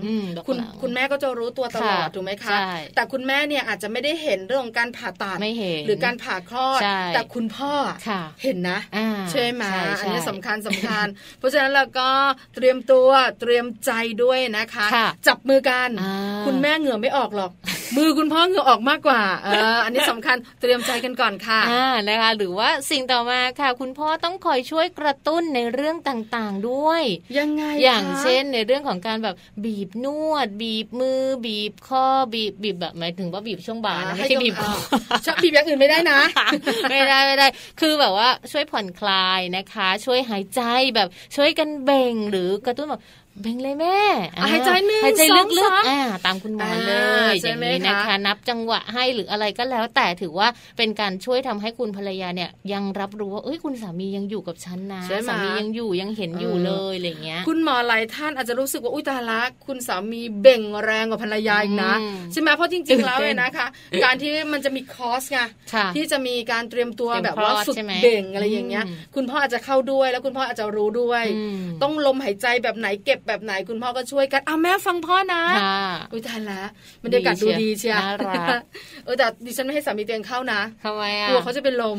[0.46, 2.56] คุณคุณแม่ก็จะรู้ตัวตลอดถูกไหมคะ
[2.94, 5.38] แต่คุณแม่เนี่ยอาจจะไม่ได้เห็นเรื่องการผ่าตัด
[5.86, 6.80] หรือการผ่าคลอด
[7.14, 7.72] แต่คุณพ่อ
[8.42, 8.80] เห็นนะ
[9.30, 9.62] ใช่ไหม
[10.00, 11.06] อันนี้สำคัญสำคัญ
[11.38, 12.08] เพราะฉะนั้นเราก็
[12.54, 13.08] เตรียมตัว
[13.40, 14.86] เตรียมใจด้วยนะคะ
[15.28, 15.88] จับมือกัน
[16.46, 17.52] คุณแม่เหงื่อไม่ออกหรอก
[17.96, 27.02] มือคุณพ่อเหงื่อออกมากกว่าเอออันนี้สำคัญเตรียมใจกันก่อนค่ะอ่านะคะ หรือว่าสิ่งต่อมาค่ะ คุณพ่อต้องคอยช่วยกระตุ้นในเรื่องต่างๆด้วย
[27.38, 34.72] ยังไงอย่างเช่นในเรื่องของการแบบบีบนวด บีบมือ บีบข้อบีบบีบแบบหมายถึงว่าบีบช่วงบ่านะไม่ใช่บีบคอ
[35.24, 36.20] ชอบบีบอย่างอื่นไม่ได้นะ
[36.90, 37.46] ไม่ได้ไม่ได้
[37.80, 40.62] คือแบบว่าช่วยผ่อนคลายนะคะ ช่วยหายใจ
[40.96, 43.02] แบบช่วยกันเบ่งหรือกระตุ้นแบบ
[43.42, 43.98] เบ่งเลยแม่
[44.50, 45.22] หายใจหนึ่งหายใจ
[45.58, 46.92] ลึกๆตามคุณหมอเล
[47.30, 61.92] ยอย่างนี้นะคะ นับจังหวะให้หรืออะไรก็แล้ว แต่ถือว่าเป็นการช่วยทำให้คุณภรรยาเนี่ย ยังรับรู้ว่าเอ้ยคุณสามียังอยู่กับฉันนะสามียังอยู่ยังเห็นอยู่เลยอะไรเงี้ย คุณหมอหลายท่านอาจจะรู้สึกว่าอุ้ยตาละคุณสามีเบ่งแรงกว่าภรรยาอีกนะ
[62.32, 63.66] ใช่ไหมเพราะจริงๆแล้วเลยนะคะ
[64.04, 65.38] การที่มันจะมีคอร์สไง
[65.96, 71.24] ที่จะมีการเตรียมตัวแบบว่าฝึกเบ่งอะไรอย่างเงี้ย คุณพ่ออาจจะเข้าด้วยแล้วคุณพ่ออาจจะรู้ด้วย
[71.82, 75.42] ต้องลมหายใจแบบไหนเก็บแบบไหนคุณพ่อก็ช่วยกันเอาแม่ฟังพ่อนะ
[76.12, 76.62] อุ้ยทันละ
[77.02, 78.00] มันเดียกาศดูดีเชียว
[79.04, 81.98] เออแต่ดิฉันไม่ให้สามีเตียงเข้านะทำไมอะกลัวเขาจะเป็นลม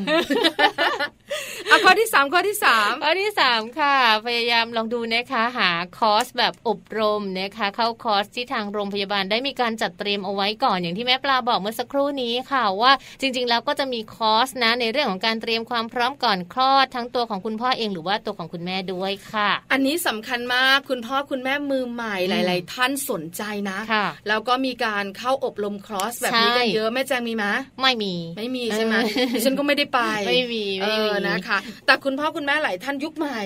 [1.70, 3.96] เอาข้อที่สามข้อที่สามข้อที่สามค่ะ
[4.28, 12.91] พยายามลองดูนะคะหาคอร์สแบบอบรมนะคะ เข้าคอร์สที่ทางโรงพยาบาลได้มีการจัดเตรียมเอาไว้ก่อนอย่างที่แม่ปลาบอกเมื่อสักครู่นี้ค่ะว่า
[13.22, 23.80] จริง ๆ แล้วก็จะมีคอร์สนะในเรื่องของการเตรียมความพร้อมก่อนคลอดทั้งตัวของคุณพ่อเองหรือว่าตัวของคุณแม่ด้วยค่ะ อันนี้สำคัญมากคุณพ่อคุณแม่มือใหม่หลาย ๆ ท่านสนใจนะ
[24.28, 27.45] แล้วก็มีการเข้าอบรมคอร์สแบบนี้กันเยอะแม่แจงมีไหม
[27.82, 28.95] ไม่มี ไม่มีใช่ไหม
[29.36, 33.39] ดิฉันก็ไม่ได้ไปไม่มีไม่มีนะคะ แต่คุณพ่อคุณแม่หลายท่านยุคใหม่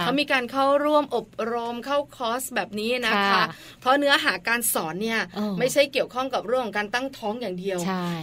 [0.00, 3.42] เขามีการเข้าร่วมอบรมเข้าคอร์สแบบนี้นะคะ
[3.80, 5.20] เพราะเนื้อหาการสอนเนี่ย
[5.58, 7.78] ไม่ใช่เกี่ยวข้องกับเรื่องของการตั้งท้องอย่างเดียว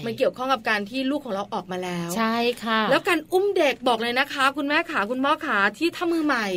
[0.06, 6.48] มันเกี่ยวข้องกับการที่ลูกของเราออกมาแล้ว ใช่ค่ะ แล้วการอุ้มเด็กบอกเลยนะคะ คุณแม่ขาคุณพ่อขาที่ถ้ามือใหม่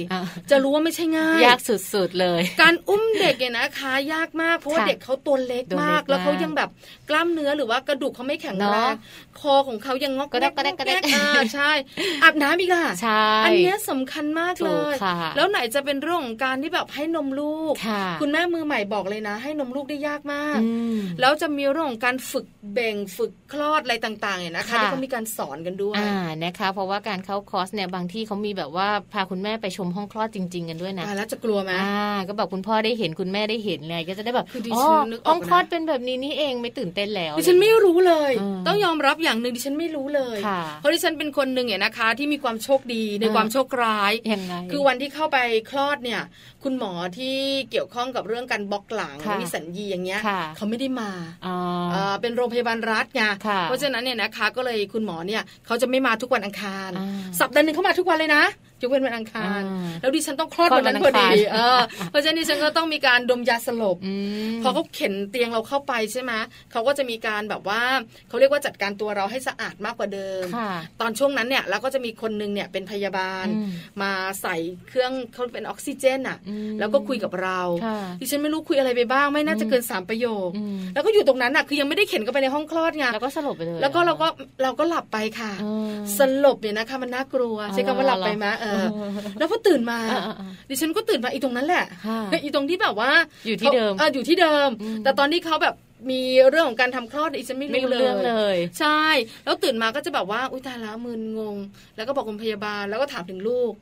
[0.50, 2.32] จะรู้ว่าไม่ใช่ง่ายยากสุดๆเลย
[2.62, 6.71] การอุ้มเด็กเนี่ยนะคะ ยากมากเพราะว่าเด็กเขาตัวเล็กมาก แล้วเขายังแบบ
[7.09, 8.95] กล้ามเนื้อหรือว่ากระดูกเขาไม่แข็งแรง
[9.40, 11.03] คอของเขายังงอกกระแดกกระแดกกระแดก
[11.55, 11.71] ใช่
[12.23, 14.95] อาบน้ำอีกล่ะใช่อันนี้สำคัญมากเลย
[15.37, 17.75] แล้วไหนจะเป็นเรื่องของการที่แบบให้นมลูก
[18.21, 20.59] คุณแม่มือใหม่บอกเลยนะ ให้นมลูกได้ยากมาก
[21.21, 34.85] แล้วจะมีเรื่องของการฝึกเบ่งฝึกคลอดอะไรต่างๆเนี่ยนะคะที่เขามีการสอนกันด้วยอ่านะคะ เพราะว่าการเข้าคอร์สเนี่ยบางที่เขามีแบบว่าพาคุณแม่ไปชมห้องคลอดจริง ๆ กันด้วยนะแล้วจะกลัวไหมอ่าก็บอกคุณพ่อได้เห็นคุณแม่ได้เห็นเลยก็จะได้แบบอ๋อ
[35.29, 38.33] ห้องคลอดเป็นแบบนี้นี่เองไม่ตื่นเต้นแล้วดิฉันไม่รู้เลย
[38.67, 40.39] ต้องยอมรับอย่างหนึ่งดิฉันไม่รู้เลย
[40.79, 45.39] เพราะดิฉันเป็นคนหนึ่งเนี่ยนะคะ ที่มีความโชคดีในความโชคร้ายยังไงคือวันที่เข้าไป
[45.71, 46.21] คลอดเนี่ย
[46.65, 47.37] คุณหมอที่
[47.71, 50.21] เกี่ยวข้องกับเรื่องการบล็อกหลังวิสัญญีอย่างเงี้ย
[50.57, 51.11] เขาไม่ได้มา
[52.21, 53.23] เป็นโรงพยาบาลรัฐไง
[53.65, 56.91] เพราะฉะนั้นเนี่ยนะคะก็เลยคุณหมอเนี่ยเขาจะไม่มาทุกวันอังคาร
[57.41, 58.45] สัปดาห์หนึ่งเขามาทุกวันเลยนะ
[58.83, 59.61] ยกเว้นวันอังคาร
[60.01, 61.29] แล้วดิฉันต้องคลอดวันนั้นพอดี
[62.12, 63.96] เพราะฉะนั้นดิฉันก็ต้องมีการดมยาสลบ
[64.62, 66.33] พอเขาเข็นเตียงเราเข้าไปใช่ไหม
[66.72, 67.83] เขาก็จะมีการแบบว่า
[68.29, 70.44] เขาเรียกว่าจัดการตัวเราให้สะอาดมากกว่าเดิม
[71.01, 73.46] ตอนช่วงนั้นเนี่ยเราก็จะมีคนนึงเนี่ยเป็นพยาบาล
[74.03, 74.57] มาใส่
[74.88, 76.38] เครื่องเขาเป็นออกซิเจนอะ
[76.79, 77.61] แล้วก็คุยกับเรา
[78.20, 80.51] ดิฉันไม่รู้คุยอะไรไปบ้าง ไม่น่าจะเกินสามประโยค
[80.94, 84.29] แล้วก็อยู่ตรงนั้นอะคือยังไม่ได้เข็นเข้าไปในห้องคลอดไงแล้วก็สลบไปเลยแล้วก็เราก็
[84.62, 85.53] เราก็หลับไปค่ะ
[86.18, 88.85] สลบเนี่ยนะคะมันน่ากลัวใช้คำว่าหลับไปไหมเออ
[89.38, 89.98] แล้วพอตื่นมา
[90.68, 91.85] ดิฉันก็ตื่นมาอีตรงนั้นแหละ
[92.43, 93.11] อีตรงที่แบบว่า
[93.47, 94.69] อยู่ที่เดิมอยู่ที่เดิม
[95.05, 95.75] แต่ตอนที่เขาแบบ
[96.11, 99.03] มีเรื่องของการทำคลอดอีฉันไม่รู้เลยเลย ใช่
[99.45, 101.57] แล้วตื่นมาก็จะแบบว่าอุ้ยตายแล้วมึนงง
[101.97, 103.73] แล้วก็บอกคุณพยาบาลแล้วก็ถามถึงลูก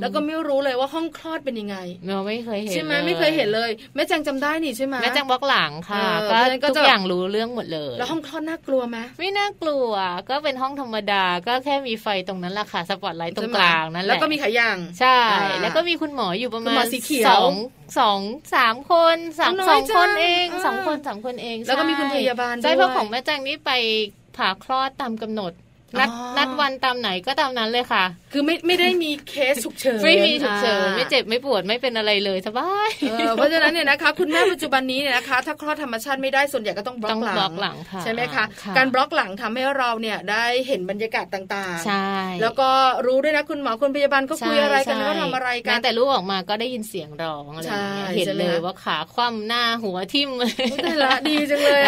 [0.00, 9.90] แล้วก็ไม่รู้เลยว่าห้องคลอดเป็นยังไงเราไม่เคยเห็นใช่ไหมไม่เคยเห็นเลย แม่แจงจำได้นี่ใช่ไหมแม่แจงบล็อกหลังค่ะก็ทุกอย่างรู้เรื่องหมดเลย แล้วห้องคลอดน่ากลัวไหมไม่น่ากลัว
[10.30, 15.18] ก็เป็นห้องธรรมดาก็แค่มีไฟตรงนั้นแหละค่ะสปอตไลท์ตรงกลางนั่นแหละแล้วก็มีขายางใช่
[15.62, 16.74] แล้วก็มีคุณหมออยู่ประมาณ
[17.28, 17.52] สอง
[17.98, 18.20] สอง
[18.54, 23.72] สามคนสามสองคนเองสองคนสามคนเองแล้วก็มีคุณพยาบาลใช่เพราะของแม่แจงนี่ไป
[24.36, 25.52] ผ่าคลอดตามกำหนด
[25.98, 32.90] นัดนัดวันตามไหนก็ตามนั้นเลยค่ะ คือไม่ไม่ได้มีเคสฉุกเฉินไม่มีฉุกเฉินไม่เจ็บไม่ปวดไม่เป็นอะไรเลยสบาย
[33.36, 38.44] เพราะฉะนั้นเนี่ยนะคะคุณแม่ปัจจุบันนี้เนี่ยนะคะ ถ้าคลอดธรรมชาติไม่ได้ส่วนใหญ่ก็ต้องบล็อกหลังใช่ไหมคะ
[38.76, 42.08] การบล็อกหลังทำให้เราเนี่ยได้เห็นบรรยากาศต่างๆใช่
[42.42, 42.70] แล้วก็
[43.06, 47.68] รู้ด้วยนะคุณหมอคุณพยาบาลก็คุยอะไรกันว่าทำอะไรกันแต่ลูกออกมาก็ได้ยินเสียงร้องอะไร
[48.16, 50.30] เห็นเลยว่าขาคว่ำหน้าหัวทิ่ม
[50.84, 51.82] แต่ละดีจังเลย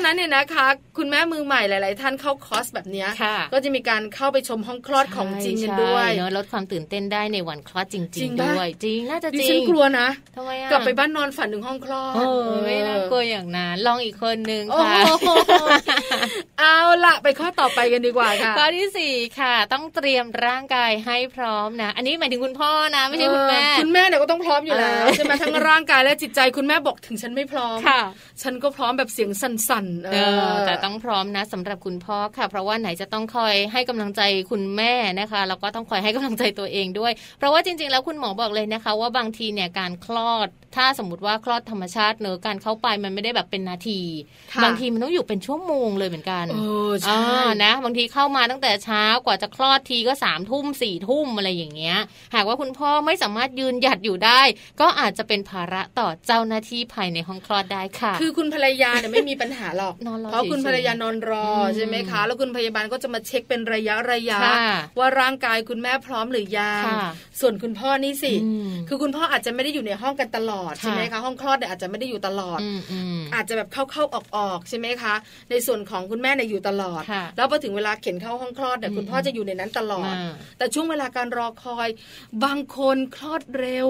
[0.00, 0.66] ะเพราะฉะนั้นเนี่ยนะคะ
[0.98, 3.06] คุณแม่มือใหม่หลาย ๆ ท่านเข้าคอร์สแบบนี้
[3.52, 12.14] ก็จะมีการเข้าไปชมห้องคลอดของจริงกันด้วยเนาะลดความตื่นเต้นได้ในวันคลอดจริง ๆ ด้วย จริงน่าจะจริงฉันกลัวนะทำไมอะกลับไปบ้านนอนฝันถึงห้องคลอด
[12.64, 15.00] ไม่น่ากลัวอย่างนั้นลองอีกคนนึงค่ะ
[16.60, 28.00] เอาละไปข้อต่อไปกันดีกว่าค่ะข้อที่สี่ค่ะ ต้องเตรียมร่างกายให้พร้อมนะ อันนี้หมายถึงคุณพ่อนะไม่ใช่คุณแม่คุณแม่เนี่ยก็ต้องพร้อมอยู่แล้วใช่ไหมทั้งร่างกายและจิตใจคุณแม่บอกถึงฉันไม่พร้อมค่ะ
[28.42, 30.16] ฉันก็พร้อมแบบเสียงสั่นๆเอ
[30.50, 44.00] อแต่ต้องพร้อมนะสำหรับคุณพ่อค่ะ เพราะว่าไหนจะต้องคอยให้กำลังใจคุณแม่นะคะแล้วก็ต้องคอยให้กำลังใจตัวเองด้วย เพราะว่าจริง ๆ แล้วคุณหมอบอกเลยนะคะ ว่าบางทีเนี่ยการคลอด ถ้าสมมติว่าคลอดธรรมชาติเนอะการเข้าไปมันไม่ได้แบบเป็นนาที
[44.64, 46.60] บางทีมันต้องอยู่เป็นชั่วโมงเลยเหมือนกันเอ
[46.90, 47.22] อใช่
[47.64, 51.98] นะบางทีเข้ามาตั้งแต่เช้ากว่าจะคลอดทีก็สามทุ่มสี่ทุ่มอะไรอย่างเงี้ย
[52.34, 54.40] หากว่าคุณพ่อไม่สามารถยืนหยัดอยู่ได้
[54.80, 59.94] ก็อาจจะเป็นภาระต่อเจ้าหน้าที่ภายในห้องคลอดได้ค่ะ คือคุณภรรยาเนี่ยไม่มีปัญหาหรอก
[60.30, 64.40] เพราะคุณภรรยานอนรอใช่ไหมคะ แล้วคุณพยาบาลก็จะมาเช็คเป็นระยะระยะ
[64.98, 66.84] ว่าร่างกายคุณแม่พร้อมหรือยัง
[67.40, 68.32] ส่วนคุณพ่อนี่สิ
[68.88, 72.58] คือคุณพ่ออาจจะไม่ได้อยู่ในห้องกันตลอดใช่ไหมคะห้องคลอดเนี่ยอาจจะไม่ได้อยู่ตลอด
[73.34, 75.14] อาจจะแบบเข้าๆออกๆใช่ไหมคะ
[75.50, 77.02] ในส่วนของคุณแม่เนี่ยอยู่ตลอด
[77.36, 80.14] แล้วพอถึงเวลาเข็นเข้าห้องคลอดเนี่ยคุณพ่อจะอยู่ในนั้นตลอด
[80.58, 81.88] แต่ช่วงเวลาการรอคอย
[82.44, 83.88] บางคนคลอดเร็ว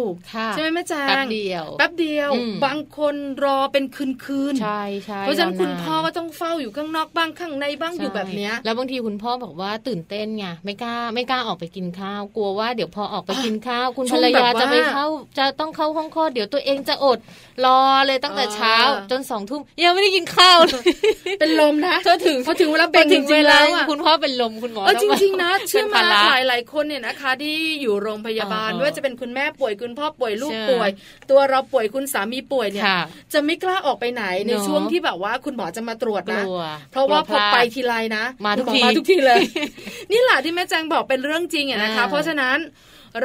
[0.53, 2.31] ใช่ไหมแม่แจ้งแป๊บเดียวแป๊บเดียว
[2.67, 3.15] บางคน
[3.45, 15.07] รอเป็นคืนคืนใช่ใช่เพราะฉะนั้นคุณพ่อก็ต้องเฝ้าอยู่ข้างนอกบ้างข้างในบ้างอยู่แบบเนี้ยแล้วบางทีคุณพ่อบอกว่าตื่นเต้นไงไม่กล้าไม่กล้าออกไปกินข้าวกลัวว่าเดี๋ยวพอออกไปกินข้าว คุณภรรยาจะไม่เข้า
[15.39, 17.19] จะต้องเข้าห้องคลอดเดี๋ยวตัวเองจะอด
[17.65, 18.77] รอเลยตั้งแต่เช้า
[19.11, 20.59] จนสองทุ่มยังไม่ได้กินข้าว
[21.41, 30.91] เป็นลมนะพอถึงพอถึงเวลาเบ่งจริงๆแล้วคุณพ่อเป็นลมคุณหมอจริงๆนะเชื่อมาหลายหลายคนเนี่ยนะคะ ที่อยู่โรงพยาบาลไม่ว่าจะเป็นคุณแม่ป่วยคุณพ่อป่วยลูกป่วย
[31.31, 32.85] ตัวเราป่วยคุณสามีป่วยเนี่ย
[33.33, 36.43] จะไม่กล้าออกไปไหนในช่วงที่แบบว่าคุณหมอจะมาตรวจนะ
[36.93, 39.43] เพราะว่าพอไปทีไรนะ มาทุกทีมาทุกทีเลย
[40.13, 42.59] นี่แหละที่แม่แจงบอกเป็นเรื่องจริงอะนะคะ เพราะฉะนั้น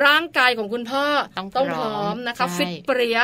[0.06, 1.06] ร่างกายของคุณพ่อ
[1.38, 3.20] ต้องพร้อมนะคะฟิตเปรี้ย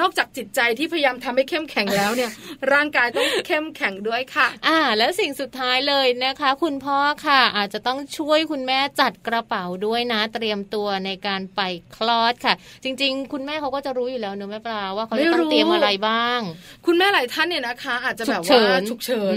[0.00, 2.30] นอกจากจิตใจที่พยายามทำให้เข้มแข็งแล้วเนี่ย
[2.72, 11.60] ร่างกายต้องเข้มแข็งด้วยค่ะ อ่า แล้วสิ่งสุดท้ายเลยนะคะ คุณพ่อค่ะ อาจจะต้องช่วยคุณแม่จัดกระเป๋าด้วยนะ เตรียมตัวในการไป
[11.96, 12.54] คลอดค่ะ
[12.84, 16.40] จริง ๆ คุณแม่เขาก็จะรู้อยู่แล้วเนอะแม่ปลาว่าเขาจะต้องเตรียมอะไรบ้าง
[16.86, 19.36] คุณแม่หลายท่านเนี่ยนะคะ อาจจะแบบว่าฉุกเฉิน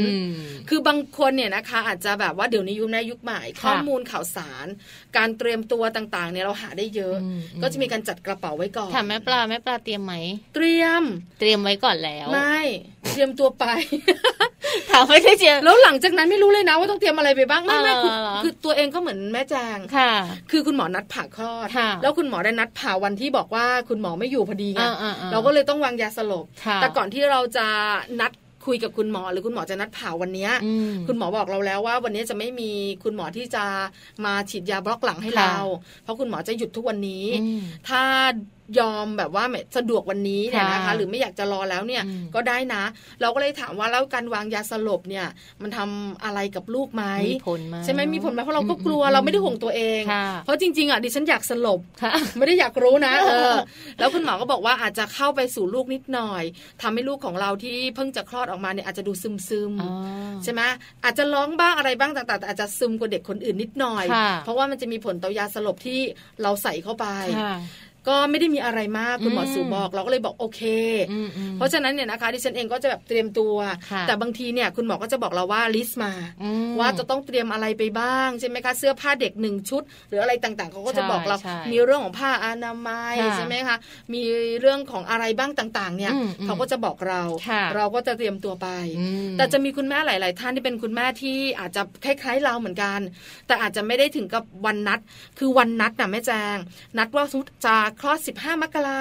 [0.70, 4.68] คือบางคนเนี่ยนะคะ อาจจะแบบว่าเดี๋ยวนี้ยุคนี้ยุคใหม่ข้อมูลข่าวสาร
[5.18, 7.16] การเตรียมตัวต่างๆเนี่ยเราหาได้เยอะ
[7.62, 10.14] ก็จะมีการจัดกระเป๋าไว้ก่อนถามแม่ปลาแม่ปลาเตรียมไหม
[10.56, 11.04] เตรียม
[11.40, 12.60] เตรียมไว้ก่อนแล้ว ไม่
[13.14, 13.66] เตรียมตัวไป
[14.90, 17.94] ถามไม่ได้เตรียมแล้วหลังจากนั้นไม่รู้เลยนะว่าต้องเตรียมอะไรไปบ้างไม่ไม่
[18.44, 20.14] คือตัวเองก็เหมือนแม่แจงค่ะ
[20.52, 21.68] คือคุณหมอนัดผ่าคลอด
[22.02, 24.84] แล้วคุณหมอได้นัดผ่าวันที่บอกว่าคุณหมอไม่อยู่พอดีไง
[25.32, 26.46] เราก็เลยต้องวางยาสลบ
[26.82, 27.68] แต่ก่อนที่เราจะ
[28.22, 28.32] นัด
[28.70, 30.50] คุยกับคุณหมอหรือคุณหมอจะนัดผ่าวันนี้
[31.08, 32.72] คุณหมอบอกเราแล้วว่า วันนี้จะไม่มี
[33.04, 33.64] คุณหมอที่จะ
[34.26, 35.56] มาฉีดยาบล็อกหลังให้เรา
[36.04, 37.26] เพราะคุณหมอจะหยุดทุกวันนี้
[37.88, 38.02] ถ้า
[38.80, 39.44] ยอมแบบว่า
[39.78, 42.04] สะดวกวันนี้เนี่ยนะคะ หรือไม่อยากจะรอแล้วเนี่ย
[42.36, 42.84] ก็ได้นะ
[43.22, 45.26] เราก็เลยถามว่าแล้วการวางยาสลบเนี่ย
[45.62, 47.06] มันทำอะไรกับลูกไหม
[47.84, 50.02] ใช่ไหมมีผลไหมเพราะเราก็กลัวเราไม่ได้ห่วงตัวเอง
[50.46, 51.80] เพราะจริงๆอะดิฉันอยากสลบ
[52.38, 53.54] ไม่ได้อยากรู้นะเออ
[54.00, 56.44] แล้วคุณหมอก็บอกว่าอาจจะเข้าไปสู่ลูกนิดหน่อย
[56.82, 59.74] ทำให้ลูกของเราที่เพิ่งจะคลอดออกมาเนี่ยอาจจะดูซึมซึม
[60.44, 60.62] ใช่ไหม
[61.04, 64.06] อาจจะร้องบ้างอะไรบ้างต่างๆแต่อาจจะซึมกว่าเด็กคนอื่นนิดหน่อย
[64.44, 66.00] เพราะว่ามันจะมีผลต่อยาสลบที่
[66.42, 67.06] เราใส่เข้าไป
[68.08, 70.62] ก็ไม่ได้มีอะไรมากคุณหมอสูบอกเราก็เลยบอกโอเค
[71.56, 73.56] เพราะฉะนั้นเนี่ยนะคะดิฉันเองก็จะแบบเตรียมตัว
[74.08, 76.14] แต่บางทีเนี่ยคุณหมอก็จะบอกเราว่าลิสต์มา
[76.80, 81.38] ว่าจะต้องเตรียมอะไรไปบ้างใช่ไหมคะเสื้อผ้าเด็กหนึ่งชุด หรืออะไรต่างๆเขาก็จะบอกเรา
[81.72, 83.78] มีเรื่องของผ้าอนามัยใช่ไหมคะ
[84.14, 84.22] มี
[84.60, 86.14] เรื่องของอะไรบ้างต่างๆ เนี่ย
[86.46, 87.22] เขาก็จะบอกเรา
[87.76, 88.68] เราก็จะเตรียมตัวไป
[89.38, 93.00] แต่จะมีคุณแม่หลาย ๆ ท่านที่เป็นคุณแม่ที่อาจจะคล้ายๆเราเหมือนกัน
[93.48, 95.00] แต่อาจจะไม่ได้ถึงกับวันนัด
[95.40, 96.58] คือวันนัดน่ะแม่แจง
[96.98, 97.26] นัดว่า
[97.66, 99.00] จะคลอด 15 มกรา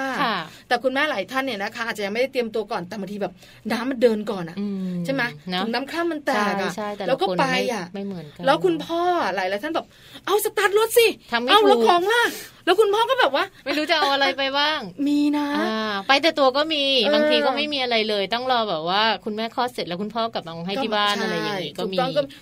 [0.67, 3.33] แต่คุณแม่หลายท่านเนี่ยนะคะอาจจะยังไม่ได้เตรียมตัวก่อนแต่บางทีแบบ
[3.71, 4.57] น้ำมันเดินก่อนอะ
[5.05, 5.23] ใช่ไหม
[5.61, 6.71] ถุงน้ำข้ามมันแตกอะ
[7.07, 9.01] แล้วก็ไปอะไม่เหมือนกันแล้วคุณพ่อ
[9.35, 9.85] หลายหลายท่านแบบ
[10.25, 11.07] เอาสตาร์ทรถสิ
[11.49, 12.23] เอาแล้วของล่ะ
[12.69, 15.47] แล้วคุณพ่อก็แบบว่า ไม่รู้จะเอาอะไรไปบ้าง มีนะ
[16.07, 21.97] ไปแต่ตัวก็มีบางทีก็ไม่มีอะไรเลย ต้องรอแบบว่าคุณแม่คลอดเสร็จแล้วคุณพ่อกลับมาให้ที่บ้านอะไรอย่างนี้ก็มี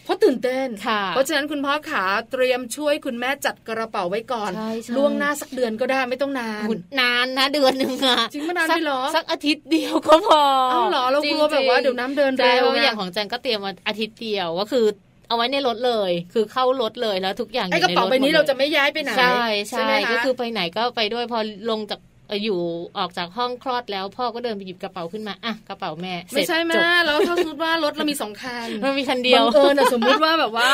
[0.05, 4.51] เพราะตื่นเต้นค่ะเพราะฉะนั้นคุณพ่อขาเตรียมช่วยคุณแม่จัดกระเป๋าไว้ก่อน
[4.95, 6.65] ล่วงหน้าสักเดือนก็ได้ไม่ต้องนาน
[6.99, 14.85] นานนะเดือนหนึ่งอะจริงไม่นานไม่หรอสักอาทิตย์เดียวก็พอเอาหรอเรากลัวแบบว่าเดี๋ยวน้ำเดินเร็วอย่างของจันก็เตรียมอาทิตย์เดียวก็คือ
[15.27, 21.99] เอาไว้ในรถเลย คือเข้ารถเลยแล้วทุกอย่างไอ้กระเป๋าใบนี้เราจะไม่ย้ายไปไหนใช่ใช่ก็คือไปไหนก็ไปด้วยพอลงจาก
[22.43, 22.59] อยู่
[22.97, 26.75] ออกจากห้องคลอดแล้ว พ่อก็เดินไปหยิบกระเป๋าขึ้นมาอะกระเป๋าแม่ไม่ใช่แม่
[27.05, 30.69] แล้วถ้าสมมติว่ารถเรามีสองคันมันมีคันเดียวเออสมมติว่าแบบว่า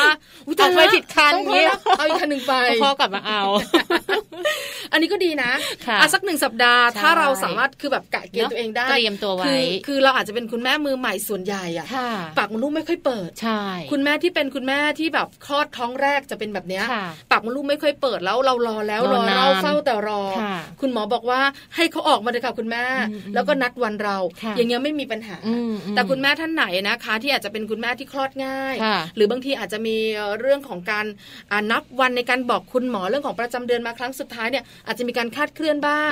[0.56, 3.42] เอาไปผิดคันเงี้ยเอาอีกคันหนึ่งไปพ่อกลับมาเอา
[4.92, 5.50] อันนี้ก็ดีนะ
[6.00, 9.46] อะสักหนึ่งสัปดาห์ ถ้าเราสามารถคือแบบกะเกณฑ์ตัวเองได้เตรียมตัวไว้
[9.86, 11.86] คือเราอาจจะเป็นคุณแม่มือใหม่ส่วนใหญ่อะ
[12.38, 16.84] ปากมดลูกไม่ค่อยเปิดใช่คุณแม่ที่เป็นคุณแม่ที่แบบคลอดท้องแรกจะเป็นแบบเนี้ย
[17.30, 20.22] ปากมดลูกไม่ค่อยเปิดแล้วเรารอแล้วรอเราเฝ้าแต่รอ
[20.80, 21.40] คุณหมอบอกว่า
[21.76, 22.84] ให้เขาออกมาเลยค่ะคุณแม่
[23.34, 24.16] แล้วก็นัดวันเรา
[24.56, 25.36] อย่างเงี้ยไม่มีปัญหา
[25.90, 28.74] แต่คุณแม่ท่านไหนนะคะ ที่อาจจะเป็นคุณแม่ที่คลอดง่าย
[29.16, 29.96] หรือบางทีอาจจะมี
[30.40, 31.06] เรื่องของการ
[31.72, 36.10] นับวันในการบอกคุณหมอเรื่องของประจำเดือนมาครั้งสุดท้ายเนี่ยอาจจะมีการคาดเคลื่อนบ้าง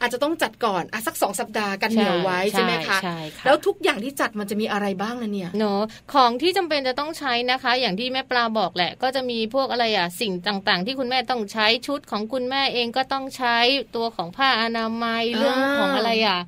[0.00, 2.98] อาจจะต้องจัดก่อนอสักสองสัปดาห์กันเหนียวไว้ใช่ไหมคะ
[3.46, 5.82] แล้วทุกอย่างที่จัดมันจะมีอะไรบ้างนะเนี่ยเนาะ
[6.14, 13.56] ของที่จำเป็นจะต้องใช้นะคะ อย่างที่แม่ปลาบอกแหละ ก็จะมีพวกอะไรอะสิ่งต่างๆ ที่คุณแม่ต้องใช้ชุดของคุณแม่เองก็ต้องใช้
[13.96, 16.38] ตัวของผ้าอนามัยเรื่องของอะไรอะ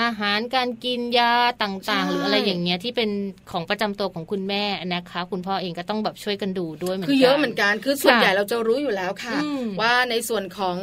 [0.00, 3.10] อาหารการกินยาต่างๆ หรืออะไรอย่างเงี้ยที่เป็น
[3.50, 4.64] ของประจำตัวของคุณแม่
[4.94, 9.36] นะคะ คุณพ่อเองก็ต้องแบบช่วยกันดูด้วยเหมือนกันคือเยอะเหมือนกันคือส่วนใหญ่เราจะรู้อยู่แล้วค่ะ
[9.80, 10.76] ว่าในส่วนของ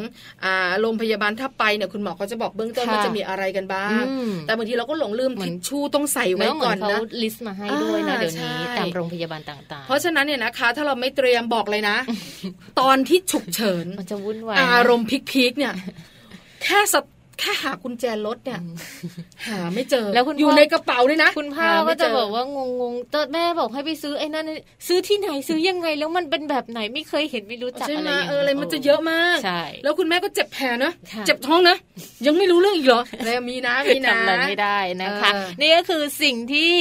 [0.82, 4.02] โรงพยาบาลถ้าไปเนี่ยคุณหมอก็จะบอกเบื้องต้นว่าจะมีอะไรกันบ้าง
[4.46, 11.98] แต่บางทีเราก็หลงลืมทิชชู่ต้องใส่ไว้ก่อนนะลิสต์มาให้ด้วยนะเดี๋ยวนี้ตามโรงพยาบาลต่าง ๆ เพราะฉะนั้นเนี่ยนะคะ ถ้าเราไม่เตรียมบอกเลยนะ
[12.80, 15.76] ตอนที่ฉุกเฉินมันจะวุ่นวายอารมณ์พิกๆเนี่ย
[16.66, 16.96] แค่ส
[17.40, 18.60] แค่หากุญแจรถเนี่ย
[19.48, 24.46] หาไม่เจอแล้วคุณอยู่ในกระเป๋าเลยนะ คุณพ่อก็จะบอกว่างงงตอนแม่บอกให้ไปซื้อไอ้นั่น
[24.88, 30.92] ซื้อที่ไหนซื้อยังไง แล้วมันเป็นแบบไหนไม่เคยเห็นไม่รู้จักอะไรเอออะไรมันจะเยอะมากใช่แล้วคุณแม่ก็เจ็บแผลนะ
[31.28, 31.76] เจ็บท้องนะ
[32.26, 36.72] ยังไม่รู้เรื่องอีกเหรอแล้วมีนะมีนะทำอะไรไม่ได้นะคะ นี่ก็คือสิ่งที่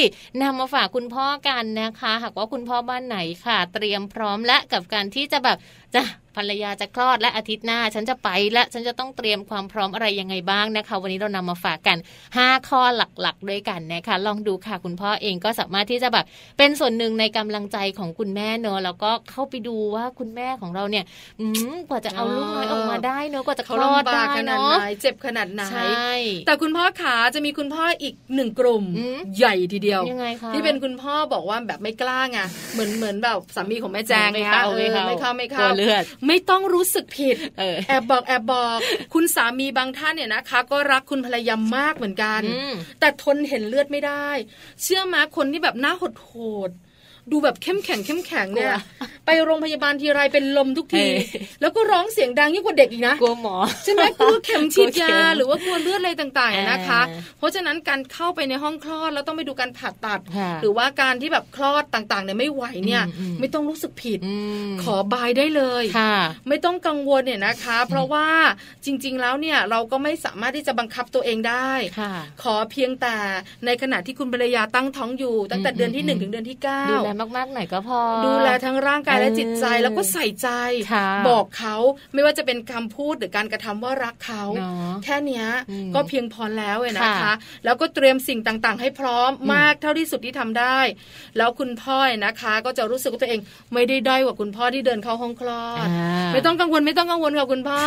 [0.42, 5.58] นำมาฝากคุณพ่อกันนะคะ หากว่าคุณพ่อบ้านไหนค่ะ เตรียมพร้อมและกับการที่จะแบบ
[5.94, 6.02] จะ
[6.36, 11.98] ภรรยาจะคลอดและอาทิตย์หน้า ฉันจะไปและฉันจะต้องเตรียมความพร้อมอะไรยังไงบ้างนะคะ วันนี้เรานำมาฝากกัน
[12.32, 16.24] 5 ข้อหลักๆ ด้วยกันนะคะ ลองดูค่ะคุณพ่อเองก็สามารถที่จะแบบ
[16.58, 21.04] เป็นส่วนหนึ่งในกำลังใจของคุณแม่เนอะแล้วก็เข้าไปดูว่าคุณแม่ของเราเนี่ย
[21.40, 21.46] อื
[21.88, 25.62] กว่าจะเอาลูกน้อยออกมาได้เนอะกว่าจะคลอดได้เนาะเจ็บขนาดไหน
[26.46, 28.84] แต่คุณพ่อขาจะมีคุณพ่ออีกหนึ่งกลุ่ม
[29.38, 32.38] ใหญ่ทีเดียวยังไงคะที่เป็นคุณพ่อบอกว่าแบบไม่กล้าไง
[32.72, 37.36] เหมือนเหมือนแบบสามีของแม่แจงไงคะไม่เข้าไม่เข้าไม่เข้าเลือดไม่ต้องรู้สึกผิด
[37.88, 38.78] แอบบอกแอบบอก
[39.14, 42.42] คุณสามีบางท่านเนี่ยนะคะ ก็รักคุณภรรยามากเหมือนกัน
[43.00, 44.28] แต่ทนเห็นเลือดไม่ได้
[44.82, 46.30] เชื่อมาคนที่แบบหน้าหดโห
[46.68, 46.70] ด
[47.32, 48.74] ดูแบบเข้มแข็งเข้มแข็งเนี่ย
[49.26, 51.06] ไปโรงพยาบาลทีไรเป็นลมทุกที
[51.60, 57.00] แล้วก็ร้องเสียงดังยิ่งกว่าเด็กอีกนะกลัวหมอใช่ไหมกลัวเข็มฉีดยาหรือว่ากลัวเลือดอะไรต่างๆนะคะ
[57.38, 60.20] เพราะฉะนั้นการเข้าไปในห้องคลอดแล้วต้องไปดูการผ่าตัด
[60.62, 63.04] หรือว่าการที่แบบคลอดต่างๆเนี่ยไม่ไหวเนี่ย
[63.40, 64.20] ไม่ต้องรู้สึกผิด
[64.82, 65.84] ขอบายได้เลย
[66.48, 68.26] ไม่ต้องกังวลเนี่ยนะคะ เพราะว่า
[68.84, 71.70] จริง ๆแล้วเนี่ยเราก็ไม่สามารถที่จะบังคับตัวเองได้
[72.42, 73.14] ขอเพียงแต่
[73.66, 80.48] ในขณะที่คุณภรรยาตั้งท้องอยู่ ตั้งแต่เดือนที่หนึ่งถึงเดือนที่เก้าดูแลมากๆหน่อยก็พอ ดูแลทั้งร่างกายและจิตใจแล้วก็ใส่ใจ
[81.28, 81.76] บอกเขา
[82.14, 84.42] ไม่ว่าจะเป็นคำพูดหรือการกระทำว่ารักเขา
[85.04, 85.44] แค่นี้
[85.94, 87.32] ก็เพียงพอแล้วเลยนะคะ
[87.64, 90.78] แล้วก็เตรียมสิ่งต่างๆ ให้พร้อมมากเท่าที่สุดที่ทำได้
[91.36, 93.40] แล้วคุณพ่อนะคะ ก็จะรู้สึกว่าตัวเอง
[93.74, 95.86] ไม่ได้ด้อยกว่าคุณพ่อที่เดินเข้าห้องคลอด
[96.32, 97.78] ไม่ต้องกังวลไม่ต้องกังวลกับคุณพ่อ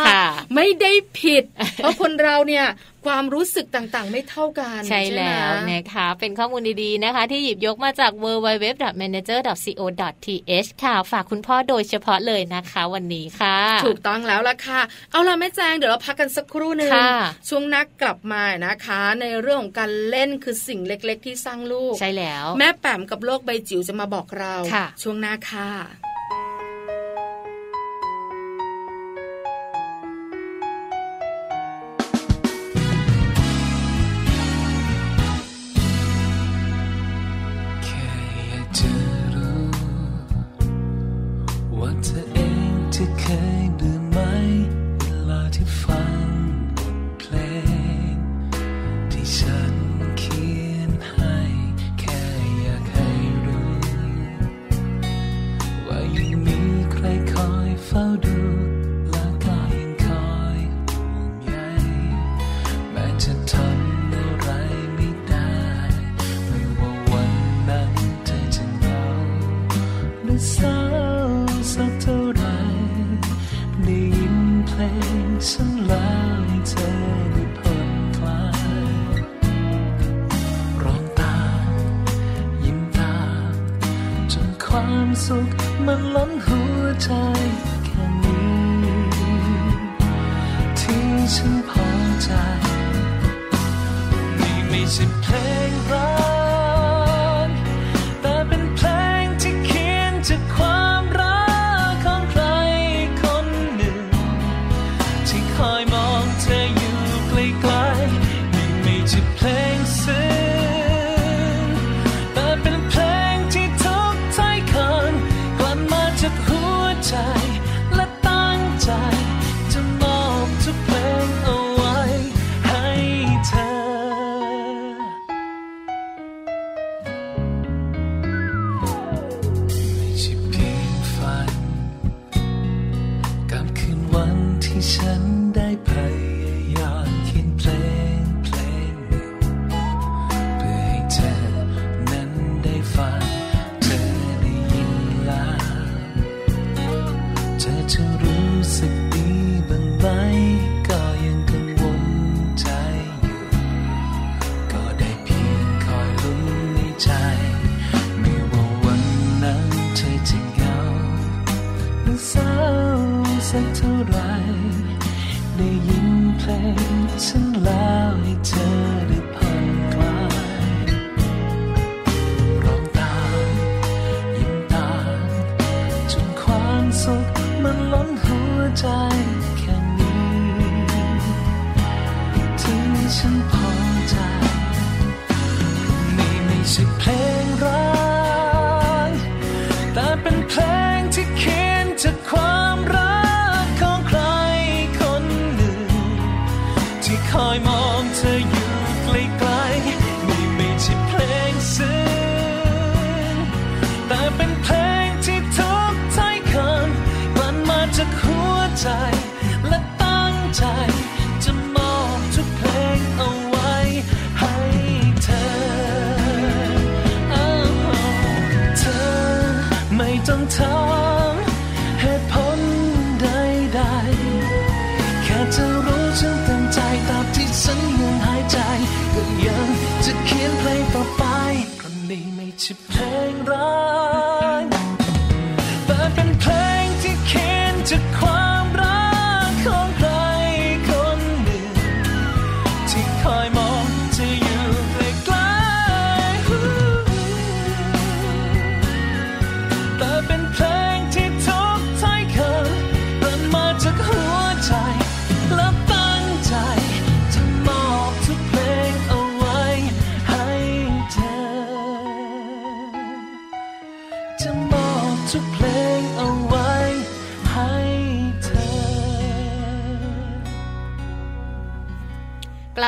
[0.54, 1.44] ไม่ได้ผิด
[1.76, 2.66] เพราะคนเราเนี่ย
[3.08, 8.66] ความรู้สึกต่างๆ ไม่เท่ากัน ใช่แล้วนะคะเป็นข้อมูลดีๆนะคะ ที่หยิบยกมาจาก w w w
[9.00, 9.82] m a n a g e r c o
[10.26, 14.80] th ค่ะ ฝากคุณพ่อโดยเฉพาะเลยนะคะวันนี้ค่ะ ถูกต้องแล้วล่ะค่ะ
[15.10, 16.90] เอาล่ะแม่แจงเดี๋ยวเราพักกันสักครู่หนึ่ง
[17.48, 24.54] ช่วงนักกลับมานะคะ ในเรื่องของการเล่นคือสิ่งเล็ก ๆ ที่สร้างลูกใช่แล้ว แม่แป๋มกับโลกใบจิ๋วจะมาบอกเรา
[25.02, 25.70] ช่วงหน้าค่ะ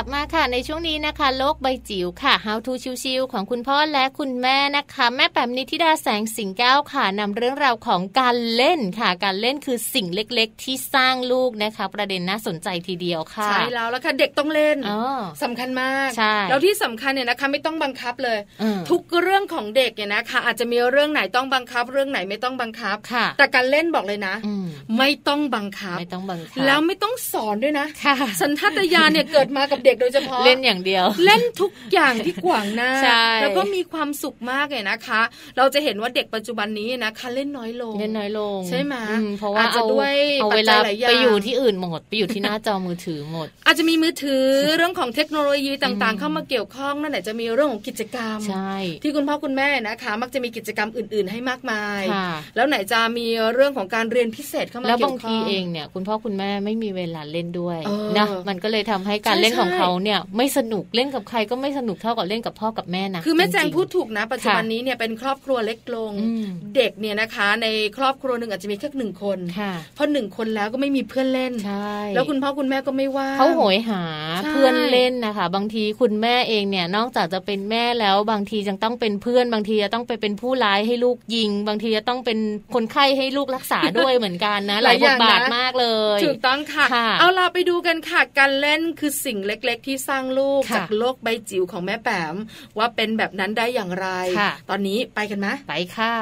[0.00, 2.72] ลับมาค่ะในช่วงนี้นะคะ โลกใบจิ๋วค่ะ How to
[3.02, 15.00] ชิวๆของคุณพ่อและคุณแม่นะคะ แม่แปมนิธิดาแสงสิงแก้วค่ะนำเรื่องราวของการเล่นค่ะ การเล่นคือสิ่งเล็กๆ ที่สร้างลูกนะคะ ประเด็นน่าสนใจทีเดียวค่ะใช่แล้วแล้วค่ะเด็กต้องเล่นอ๋อ
[15.42, 24.66] สำคัญมากใช่แล้วที่สำคัญเนี่ยนะคะไม่ต้องบังคับเลยอืมทุกเรื่องของเด็กเนี่ยนะคะ อาจจะมีเรื่องไหนต้องบังคับ เรื่องไหนไม่ต้องบังคับค่ะ แต่การเล่นบอกเลยนะอืม
[24.98, 35.20] ไม่ต้องบังคับไม่ต้องบังคับแล้วไม่ต้องสอนด้วยนะค่ะสัญชาตญาณเนี่ยเกิดมากับเด็กโดยเฉพาะเล่นอย่างเดียว เล่นทุกอย่างที่ขวางหน้าใช่แล้วก็มีความสุขมากเลยนะคะ
[35.58, 44.44] เราจะเห็นว่าเด็กปัจจุบันนี้นะคะ เล่นน้อยลงเล่นน้อยลงใช่ไหมอืเพราะว่าอาจจะเอาด้วยเอาปัจเวจัลายหลายอย่างไปอยู่ที่อื่นหมดไปอยู่ที่หน้าจอมือถือหมด อาจจะมีมือถือ
[44.76, 67.66] เรื่องของเทคโนโลยีต่างๆ เข้ามาเกี่ยวข้องนั่นแหละจะมีเรื่องของกิจกรรมใช่ที่คุณพ่อคุณแม่นะคะ มักจะมีกิจกรรมอื่น ๆ ให้มากมายค่ะแล้วไหนจะมีเรื่องของการเรียนพิเศษเข้ามาแล้วเกี่บายงวข้ทีองเองเนี่ย คุณพ่อคุณแม่ไม่มีเวลาเล่นด้วยเออนะมันก็เลยทำให้การใช่เล่นของใช่เขาเนี่ยไม่สนุกเล่นกับใครก็ไม่สนุกเท่ากับเล่นกับพ่อกับแม่นะคือแม่แจงริๆพูดถูกนะ ปัจจุบันนี้เนี่ยเป็นครอบครัวเล็กลงอืมเด็กเนี่ยนะคะ ใน
[67.98, 74.04] ครอบครัวหนึ่งอาจจะมีแค่หนึ่งคนค่ะเพราะหนึ่งคนแล้วก็ไม่มีเพื่อนเล่นใช่แล้วคุณพ่อคุณแม่ก็ไม่ว่างเขาโหยหา
[74.42, 82.38] ใช่เพื่อนเล่นนะคะ บางทีคุณแม่เองเนี่ยนอกจากจะเป็นแม่แล้วบางทียังต้องเป็นเพื่อน บางทีจะต้องไปเป็นผู้ร้ายให้ลูกยิง บางทีจะต้องเป็น
[82.74, 92.36] คนไข้ให้ลูกรักษาด้วยเหมือนกันนะหลายบทบาทมากเลยถูกต้องค่ะค่ะเอาล่ะไปดูกันค่ะการเล่นคือสิ่งเล็กๆ ที่สร้างลูกค่ะจากโลกใบจิ๋วของแม่แปม
[92.78, 94.08] ว่าเป็นแบบนั้นได้อย่างไร
[94.38, 96.14] ค่ะตอนนี้ไปกันไหมไปค่ะ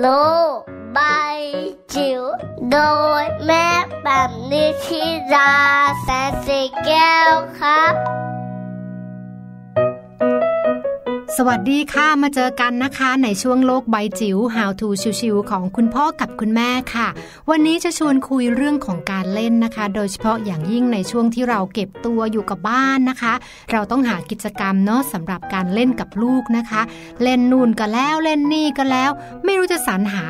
[0.00, 0.06] โล
[0.56, 0.58] ก
[0.94, 1.00] ใบ
[1.94, 2.22] จิ๋ว
[2.72, 2.78] โด
[3.22, 3.68] ยแม่
[4.04, 5.02] แบบนิชิ
[5.34, 5.52] รา
[6.02, 7.94] แสนสีแก้วครับ
[11.38, 14.88] สวัสดีค่ะ มาเจอกันนะคะในช่วงโลกใบจิ๋ว How to
[15.20, 17.08] ชิวๆของคุณพ่อกับคุณแม่ค่ะ
[17.50, 23.34] วันนี้จะชวนคุยเรื่องของการเล่นนะคะ โดยเฉพาะอย่างยิ่งในช่วงที่เราเก็บตัวอยู่กับบ้านนะคะ
[23.72, 26.82] เราต้องหากิจกรรมเนาะสำหรับการเล่นกับลูกนะคะ
[27.22, 29.10] เล่นนู่นก็แล้วเล่นนี่ก็แล้ว
[29.44, 30.24] ไม่รู้จะสรรหา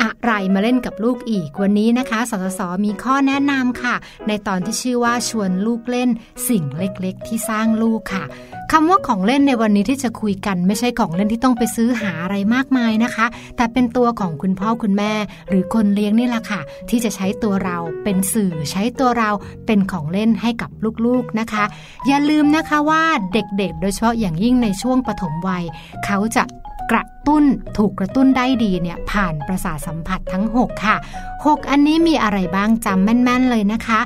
[0.00, 3.94] อะไรมาเล่นกับลูกอีก วันนี้นะคะ สสส มีข้อแนะนำค่ะ
[4.28, 6.08] ในตอนที่ชื่อว่าชวนลูกเล่น
[6.48, 8.24] สิ่งเล็กๆ ที่สร้างลูกค่ะ
[8.72, 13.26] คำว่าของเล่นในวันนี้ที่จะคุยกัน ไม่ใช่ของเล่นที่ต้องไปซื้อหาอะไรมากมายนะคะ
[13.56, 15.12] แต่เป็นตัวของคุณพ่อคุณแม่
[15.48, 19.30] หรือคนเลี้ยงนี่แหละค่ะ ที่จะใช้ตัวเราเป็นสื่อใช้ตัวเรา
[19.66, 20.70] เป็นของเล่นให้กับ
[21.06, 21.64] ลูกๆนะคะ
[22.06, 25.64] อย่าลืมนะคะว่าเด็กๆ โดยเฉพาะอย่างยิ่งในช่วงปฐมวัย
[26.04, 26.44] เขาจะ
[26.90, 27.44] กระตุ้น
[27.76, 30.96] ถูกกระตุ้นได้ดีเนี่ยผ่านประสาทสัมผัสทั้ง 6 ค่ะ
[31.32, 34.00] 6 อันนี้มีอะไรบ้างจำแม่น ๆ เลยนะคะ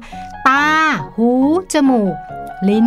[0.48, 0.66] ตา
[1.16, 1.30] หู
[1.72, 2.14] จมูก
[2.68, 2.86] ลิ้น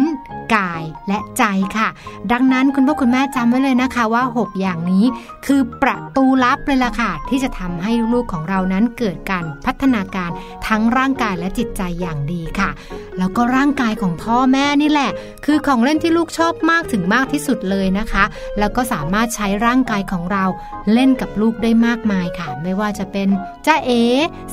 [0.56, 1.44] กายและใจ
[1.78, 1.90] ค่ะ
[2.32, 5.06] ดังนั้นคุณพ่อคุณแม่จำไว้เลยนะคะว่า 6 อย่างนี้
[5.46, 10.32] คือประตูลับเลยล่ะค่ะ ที่จะทำให้ลูกของเรานั้นเกิดการพัฒนาการ
[10.68, 12.70] ทั้งร่างกายและจิตใจอย่างดีค่ะ
[13.18, 15.12] แล้วก็ร่างกายของพ่อแม่นี่แหละ
[15.46, 18.24] คือของเล่นที่ลูกชอบมากถึงมากที่สุดเลยนะคะ
[18.60, 20.46] แล้วก็สามารถใช้ร่างกายของเรา
[20.94, 23.28] เล่นกับลูกได้มากมายค่ะ ไม่ว่าจะเป็น
[23.66, 23.92] จ้าเอ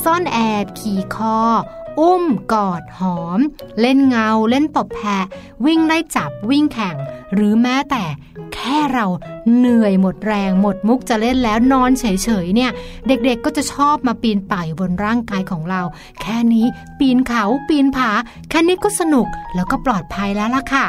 [0.05, 1.39] ซ่อนแอบขี่คอ
[1.99, 3.41] อุ้มกอดหอม
[3.81, 5.19] เล่นเงา เล่นตบแพะ
[5.67, 6.97] วิ่งไล่จับวิ่งแข่ง
[7.35, 8.05] หรือแม้แต่
[8.55, 9.07] แค่เรา
[9.57, 12.05] เหนื่อยหมดแรงหมดมุกจะเล่นแล้วนอนเฉ
[12.45, 12.71] ยๆเนี่ย
[13.07, 15.83] เด็กๆก็จะชอบมาปีนป่ายบนร่างกายของเรา
[16.21, 16.67] แค่นี้
[16.99, 18.11] ปีนเขาปีนผา
[18.51, 20.85] แค่นี้ก็สนุกแล้วก็ปลอดภัยแล้วล่ะค่ะ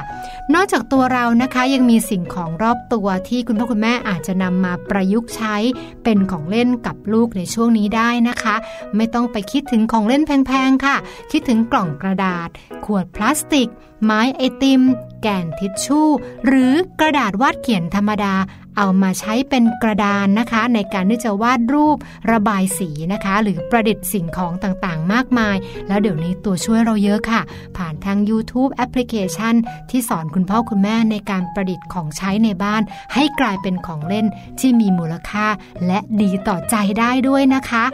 [0.54, 5.56] นอกจากตัวเรานะคะยังมีสิ่งของรอบตัวที่คุณพ่อคุณแม่อาจจะนำมาประยุกต์ใช้
[6.04, 8.56] เป็นของเล่นกับลูกในช่วงนี้ได้นะคะ
[8.96, 10.96] ไม่ต้องไปคิดถึงของเล่นแพงๆค่ะ
[11.32, 12.50] คิดถึงกล่องกระดาษ
[12.86, 13.70] ขวดพลาสติก
[14.04, 14.82] ไม้ไอติม
[15.22, 16.10] แกนทิชชู่
[16.48, 18.34] หรือกระดาษวาดเขียนธรรมดา
[18.78, 21.98] เอามาใช้เป็นกระดานนะคะ ในการที่จะวาดรูป
[22.32, 25.56] ระบายสีนะคะ หรือประดิษฐ์สิ่งของต่างๆ มากมาย
[25.88, 27.42] แล้วเดี๋ยวนี้ตัวช่วยเราเยอะค่ะ
[27.78, 29.56] ผ่านทาง YouTube แอปพลิเคชัน
[29.90, 32.82] ที่สอนคุณพ่อคุณแม่ในการประดิษฐ์ของใช้ในบ้าน
[33.14, 34.26] ให้กลายเป็นของเล่น
[34.60, 35.48] ที่มีมูลค่า
[35.88, 37.86] และดีต่อใจได้ด้วยนะคะ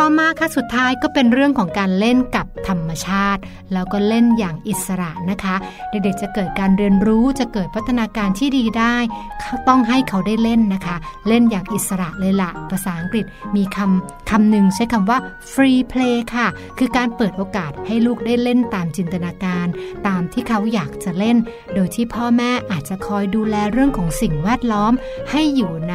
[0.00, 3.40] ต่อมาค่ะสุดท้ายก็เป็นเรื่องของการเล่นกับธรรมชาติ
[3.72, 5.56] แล้วก็เล่นอย่างอิสระนะคะ
[5.90, 8.96] เด็กๆจะเกิดการเรียนรู้จะเกิดพัฒนาการที่ดีได้
[9.68, 10.96] ต้องให้เขาได้เล่นนะคะ
[11.28, 13.24] เล่นอย่างอิสระเลยละภาษาอังกฤษ
[13.56, 15.18] มีคำคำหนึ่งใช้คำว่า
[15.52, 16.46] free play ค่ะ
[16.78, 19.66] คือการเปิดโอกาสให้ลูกได้เล่นตามจินตนาการ
[20.06, 21.36] ตามที่เขาอยากจะเล่น
[21.74, 24.92] โดยที่พ่อแม่อาจจะคอยดูแลเรื่องของสิ่งแวดล้อม
[25.30, 25.94] ให้อยู่ใน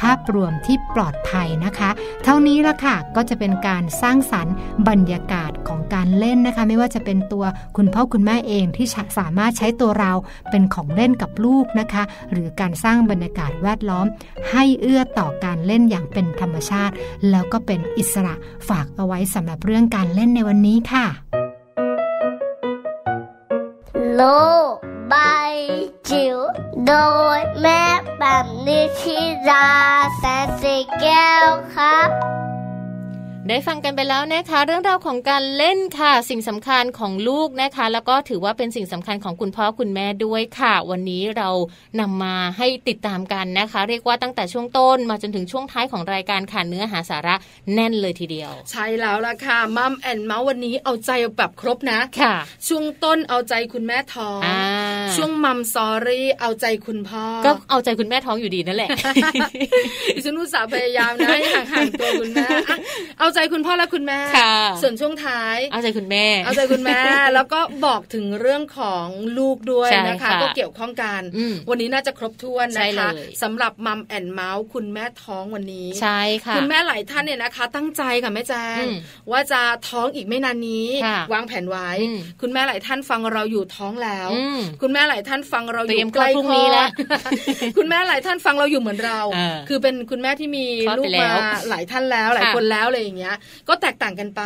[0.00, 1.90] ภาพรวมที่ปลอดภัยนะคะ
[2.24, 4.54] เท่านี้ละค่ะก็จะเป็น็นการสร้างสรรค์
[4.88, 7.44] บรรยากาศของการเล่นนะคะ ไม่ว่าจะเป็นตัว
[7.76, 8.86] คุณพ่อคุณแม่เองที่
[9.18, 10.12] สามารถใช้ตัวเรา
[10.50, 14.06] เป็นของเล่นกับลูกนะคะ หรือการสร้างบรรยากาศแวดล้อม
[14.50, 16.94] ให้เอื้อต่อการเล่นอย่างเป็นธรรมชาติ
[17.30, 18.34] แล้วก็เป็นอิสระ
[18.68, 21.06] ฝากเอาไว้สำหรับเรื่องการเล่นในวันนี้ค่ะ
[24.14, 24.22] โล
[25.12, 25.54] บาย
[26.10, 26.38] จิ๋ว
[26.86, 26.92] โด
[27.38, 27.82] ยแม่
[28.18, 29.18] แบบนิชิ
[29.48, 29.68] รา
[30.18, 32.08] แสนสีแก้วครับ
[33.48, 41.48] ได้ฟังกันไปแล้วนะคะเรื่องราวของการเล่นค่ะ สิ่งสำคัญของลูกนะคะ แล้วก็ถือว่าเป็นสิ่งสำคัญของคุณพ่อคุณแม่ด้วยค่ะ วันนี้เรา
[42.00, 47.34] นำมาให้ติดตามกันนะคะ เรียกว่าตั้งแต่ช่วงต้นมาจนถึงช่วงท้ายของรายการค่ะเนื้อหาสาระ
[47.74, 52.34] แน่นเลยทีเดียว ใช่แล้วล่ะค่ะมัมแอนเมาส์วันนี้เอาใจแบบครบนะค่ะ
[52.68, 54.40] ช่วงต้นเอาใจคุณแม่ท้อง
[55.16, 58.90] ช่วงมัมซอรี่เอาใจคุณพ่อก็เอาใจคุณแม่ท้องอยู่ดีนั่นแหละ
[60.24, 62.46] ฉันอุตส่าห์พยายามนะให้ห่างๆตัวคุณแม่
[63.18, 64.20] เอาใจคุณพ่อและคุณแม่
[64.82, 67.00] ส่วนช่วงท้าย เอาใจคุณแม่ เอาใจคุณแม่
[67.34, 69.06] แล้วก็บอกถึงเรื่องของ
[69.38, 71.20] ลูกด้วยนะคะ ก็เกี่ยวข้องกัน
[71.70, 73.10] วันนี้น่าจะครบถ้วนนะคะ
[73.42, 78.82] สำหรับมัมแอนเมาส์คุณแม่ท้องวันนี้ใช่ค่ะคุณแม่หลายท่านเนี่ยนะคะ ตั้งใจค่ะแม่แจ้ง
[79.30, 80.88] ว่าจะท้องอีกไม่นานนี้
[81.32, 81.90] วางแผนไว้
[82.40, 84.28] คุณแม่หลายท่านฟังเราอยู่ท้องแล้ว
[84.82, 86.90] คุณแม่หลายท่านฟังเราอยู่ใกล้คลอด
[87.76, 89.20] คุณแม่หลายท่านฟังเราอยู่เหมือนเรา
[89.68, 90.66] คือเป็นคุณแม่ที่มี
[90.98, 91.30] ลูกมา
[91.70, 93.23] หลายท่านแล้วหลายคนแล้วอะไรอย่างเงี้ย
[93.68, 94.40] ก็แตกต่างกันไป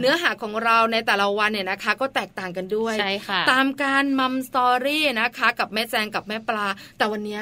[0.00, 6.66] เนื้อหาของเราในแต่ละวันเนี่ยนะคะ ก็แตกต่างกันด้วยใช่ค่ะตามการมัมสตอรี่นะคะกับแม่แจงกับแม่ปลา
[6.98, 7.40] แต่วันนี้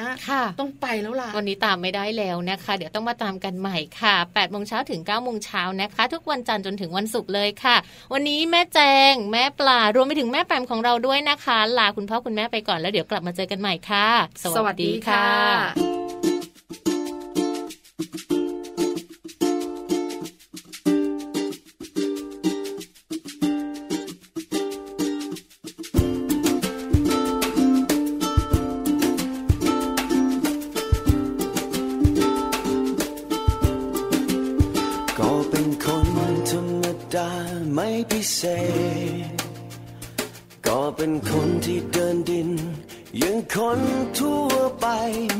[0.59, 7.75] ต้องไปแล้วล่ะ วันนี้ตามไม่ได้แล้วนะคะ เดี๋ยวต้องมาตามกันใหม่ค่ะ8ปดโมงเช้าถึง9ก้าโมงเช้านะคะ ทุกวันจันทร์จนถึงวันศุกร์เลยค่ะ
[8.13, 8.79] วันนี้แม่แจ
[9.11, 14.07] งแม่ปลารวมไปถึงแม่แปมของเราด้วยนะคะ ลาคุณพ่อคุณแม่ไปก่อนแล้วเดี๋ยวกลับมาเจอกันใหม่ค่ะ
[14.55, 16.32] สวัสดีค่ะ
[40.67, 42.49] ก็เป็นคนที่เดินดิน
[43.21, 43.79] ยังคน
[44.19, 44.85] ทั่วไป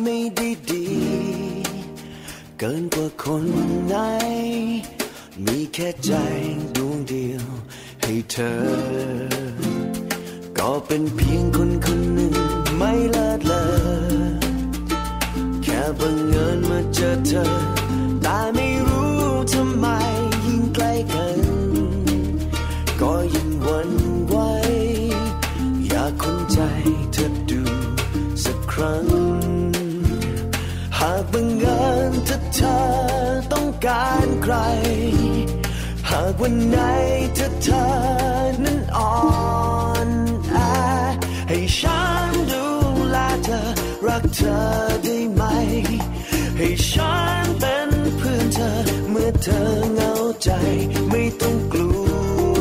[0.03, 0.87] ไม่ได้ดี
[2.59, 3.45] เกินกว่าคน
[3.87, 3.95] ไหน
[5.45, 6.11] มีแค่ใจ
[6.75, 7.45] ดวงเดียว
[8.01, 8.61] ให้เธอ
[10.57, 12.33] ก็เป็นเพียงคนคนหนึ่ง
[12.77, 13.63] ไม่เลิศเลอ
[15.63, 17.43] แค่บังเอิญมาเจอเธอ
[18.23, 18.72] แต่ไม่
[28.83, 29.07] รั้ง
[30.99, 32.77] หากบังเอิญถ้าเธอ
[33.51, 34.55] ต้องการใคร
[36.09, 36.77] หากวันไหน
[37.37, 37.83] ถ้าเธอ
[38.63, 39.15] นั้นอ่อ
[40.07, 40.09] น
[40.51, 40.57] แอ
[41.49, 42.65] ให้ฉันดู
[43.11, 43.59] แลเธอ
[44.07, 44.57] รักเธอ
[45.03, 45.43] ได้ไหม
[46.57, 48.71] ให้ฉันเป็นเพื่อนเธอ
[49.09, 49.59] เมื่อเธอ
[49.93, 50.11] เหงา
[50.43, 50.49] ใจ
[51.09, 51.91] ไม่ต้องกลั
[52.55, 52.59] ว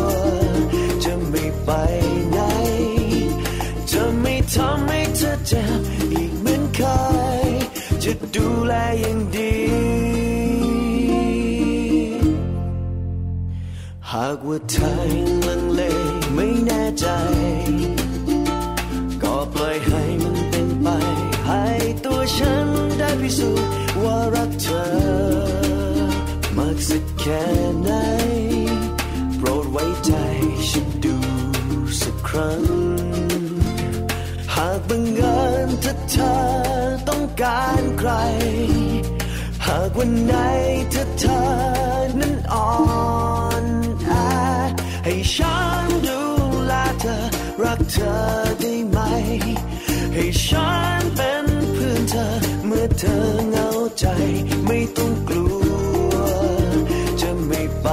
[1.05, 1.71] จะไม่ไป
[2.33, 2.39] ไหน
[3.91, 5.65] จะไม่ทำให้เธอเจ็
[6.11, 6.12] บ
[8.03, 9.55] จะดูแลอย่างดี
[14.13, 15.83] หากว่าเธอยังลังเล
[16.35, 17.07] ไม่แน่ใจ
[19.23, 20.87] ก็ปล่อยให้มันเป็นไป
[21.47, 21.65] ให้
[22.05, 22.67] ตัวฉัน
[22.99, 23.71] ได้พิสูจน์
[24.03, 24.87] ว่ารักเธอ
[26.57, 27.43] มากสักแค่
[27.83, 27.91] ไหน
[29.37, 30.13] โปรดไว้ใจ
[30.69, 31.17] ฉันดู
[32.01, 32.65] สักครั้ง
[34.55, 36.52] หากบังเอิญถ้าเธอ
[37.43, 38.11] การใคร
[39.67, 40.35] หากวันไหน
[40.93, 41.41] ถ้าเธอ
[42.21, 42.73] นั้นอ่อ
[43.63, 43.67] น
[44.05, 44.11] แอ
[45.05, 46.21] ให้ฉันดู
[46.67, 47.17] แลเธอ
[47.63, 48.15] รักเธอ
[48.61, 48.99] ได้ไหม
[50.15, 52.27] ให้ฉันเป็นเพื่อนเธอ
[52.67, 53.19] เมื่อเธอ
[53.51, 53.69] เหงา
[53.99, 54.07] ใจ
[54.67, 55.49] ไม่ต้องกลั
[56.11, 56.15] ว
[57.21, 57.87] จะไม่ไป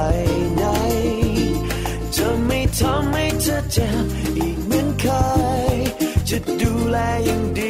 [0.56, 0.64] ไหน
[2.16, 4.04] จะไม่ทำให้เธอเจ็บ
[4.36, 5.04] อีกเหมือนเค
[5.74, 5.76] ย
[6.28, 6.96] จะดูแล
[7.26, 7.60] อย่างด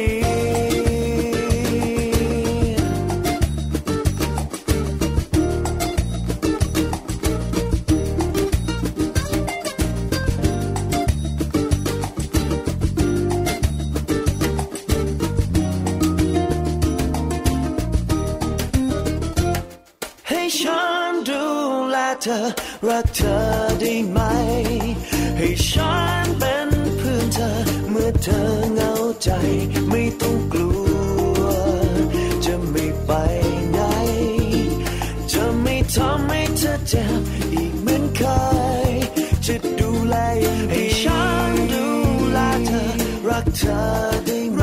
[40.69, 41.85] ให้ฉันดู
[42.31, 42.83] แลเธอ
[43.27, 43.77] รักเธอ
[44.25, 44.61] ได้ไหม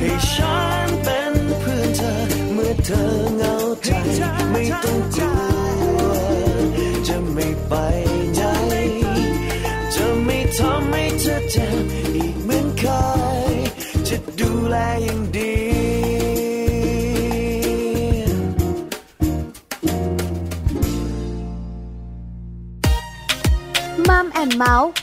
[0.00, 0.56] ให้ฉั
[0.86, 2.12] นเป็นเพื่อนเธอ
[2.52, 3.02] เมื่อเธอ
[3.36, 3.54] เหงา
[3.84, 3.88] ใจ
[4.50, 5.32] ไม่ต้องกลั
[5.96, 6.12] ว
[7.06, 7.74] จะไม่ไป
[8.34, 8.40] ไหน
[9.94, 11.76] จะไม่ทำให้เธอเจ็บ
[12.16, 12.82] อีกเหมือนเค
[13.52, 13.54] ย
[14.08, 15.21] จะดูแลอย่าง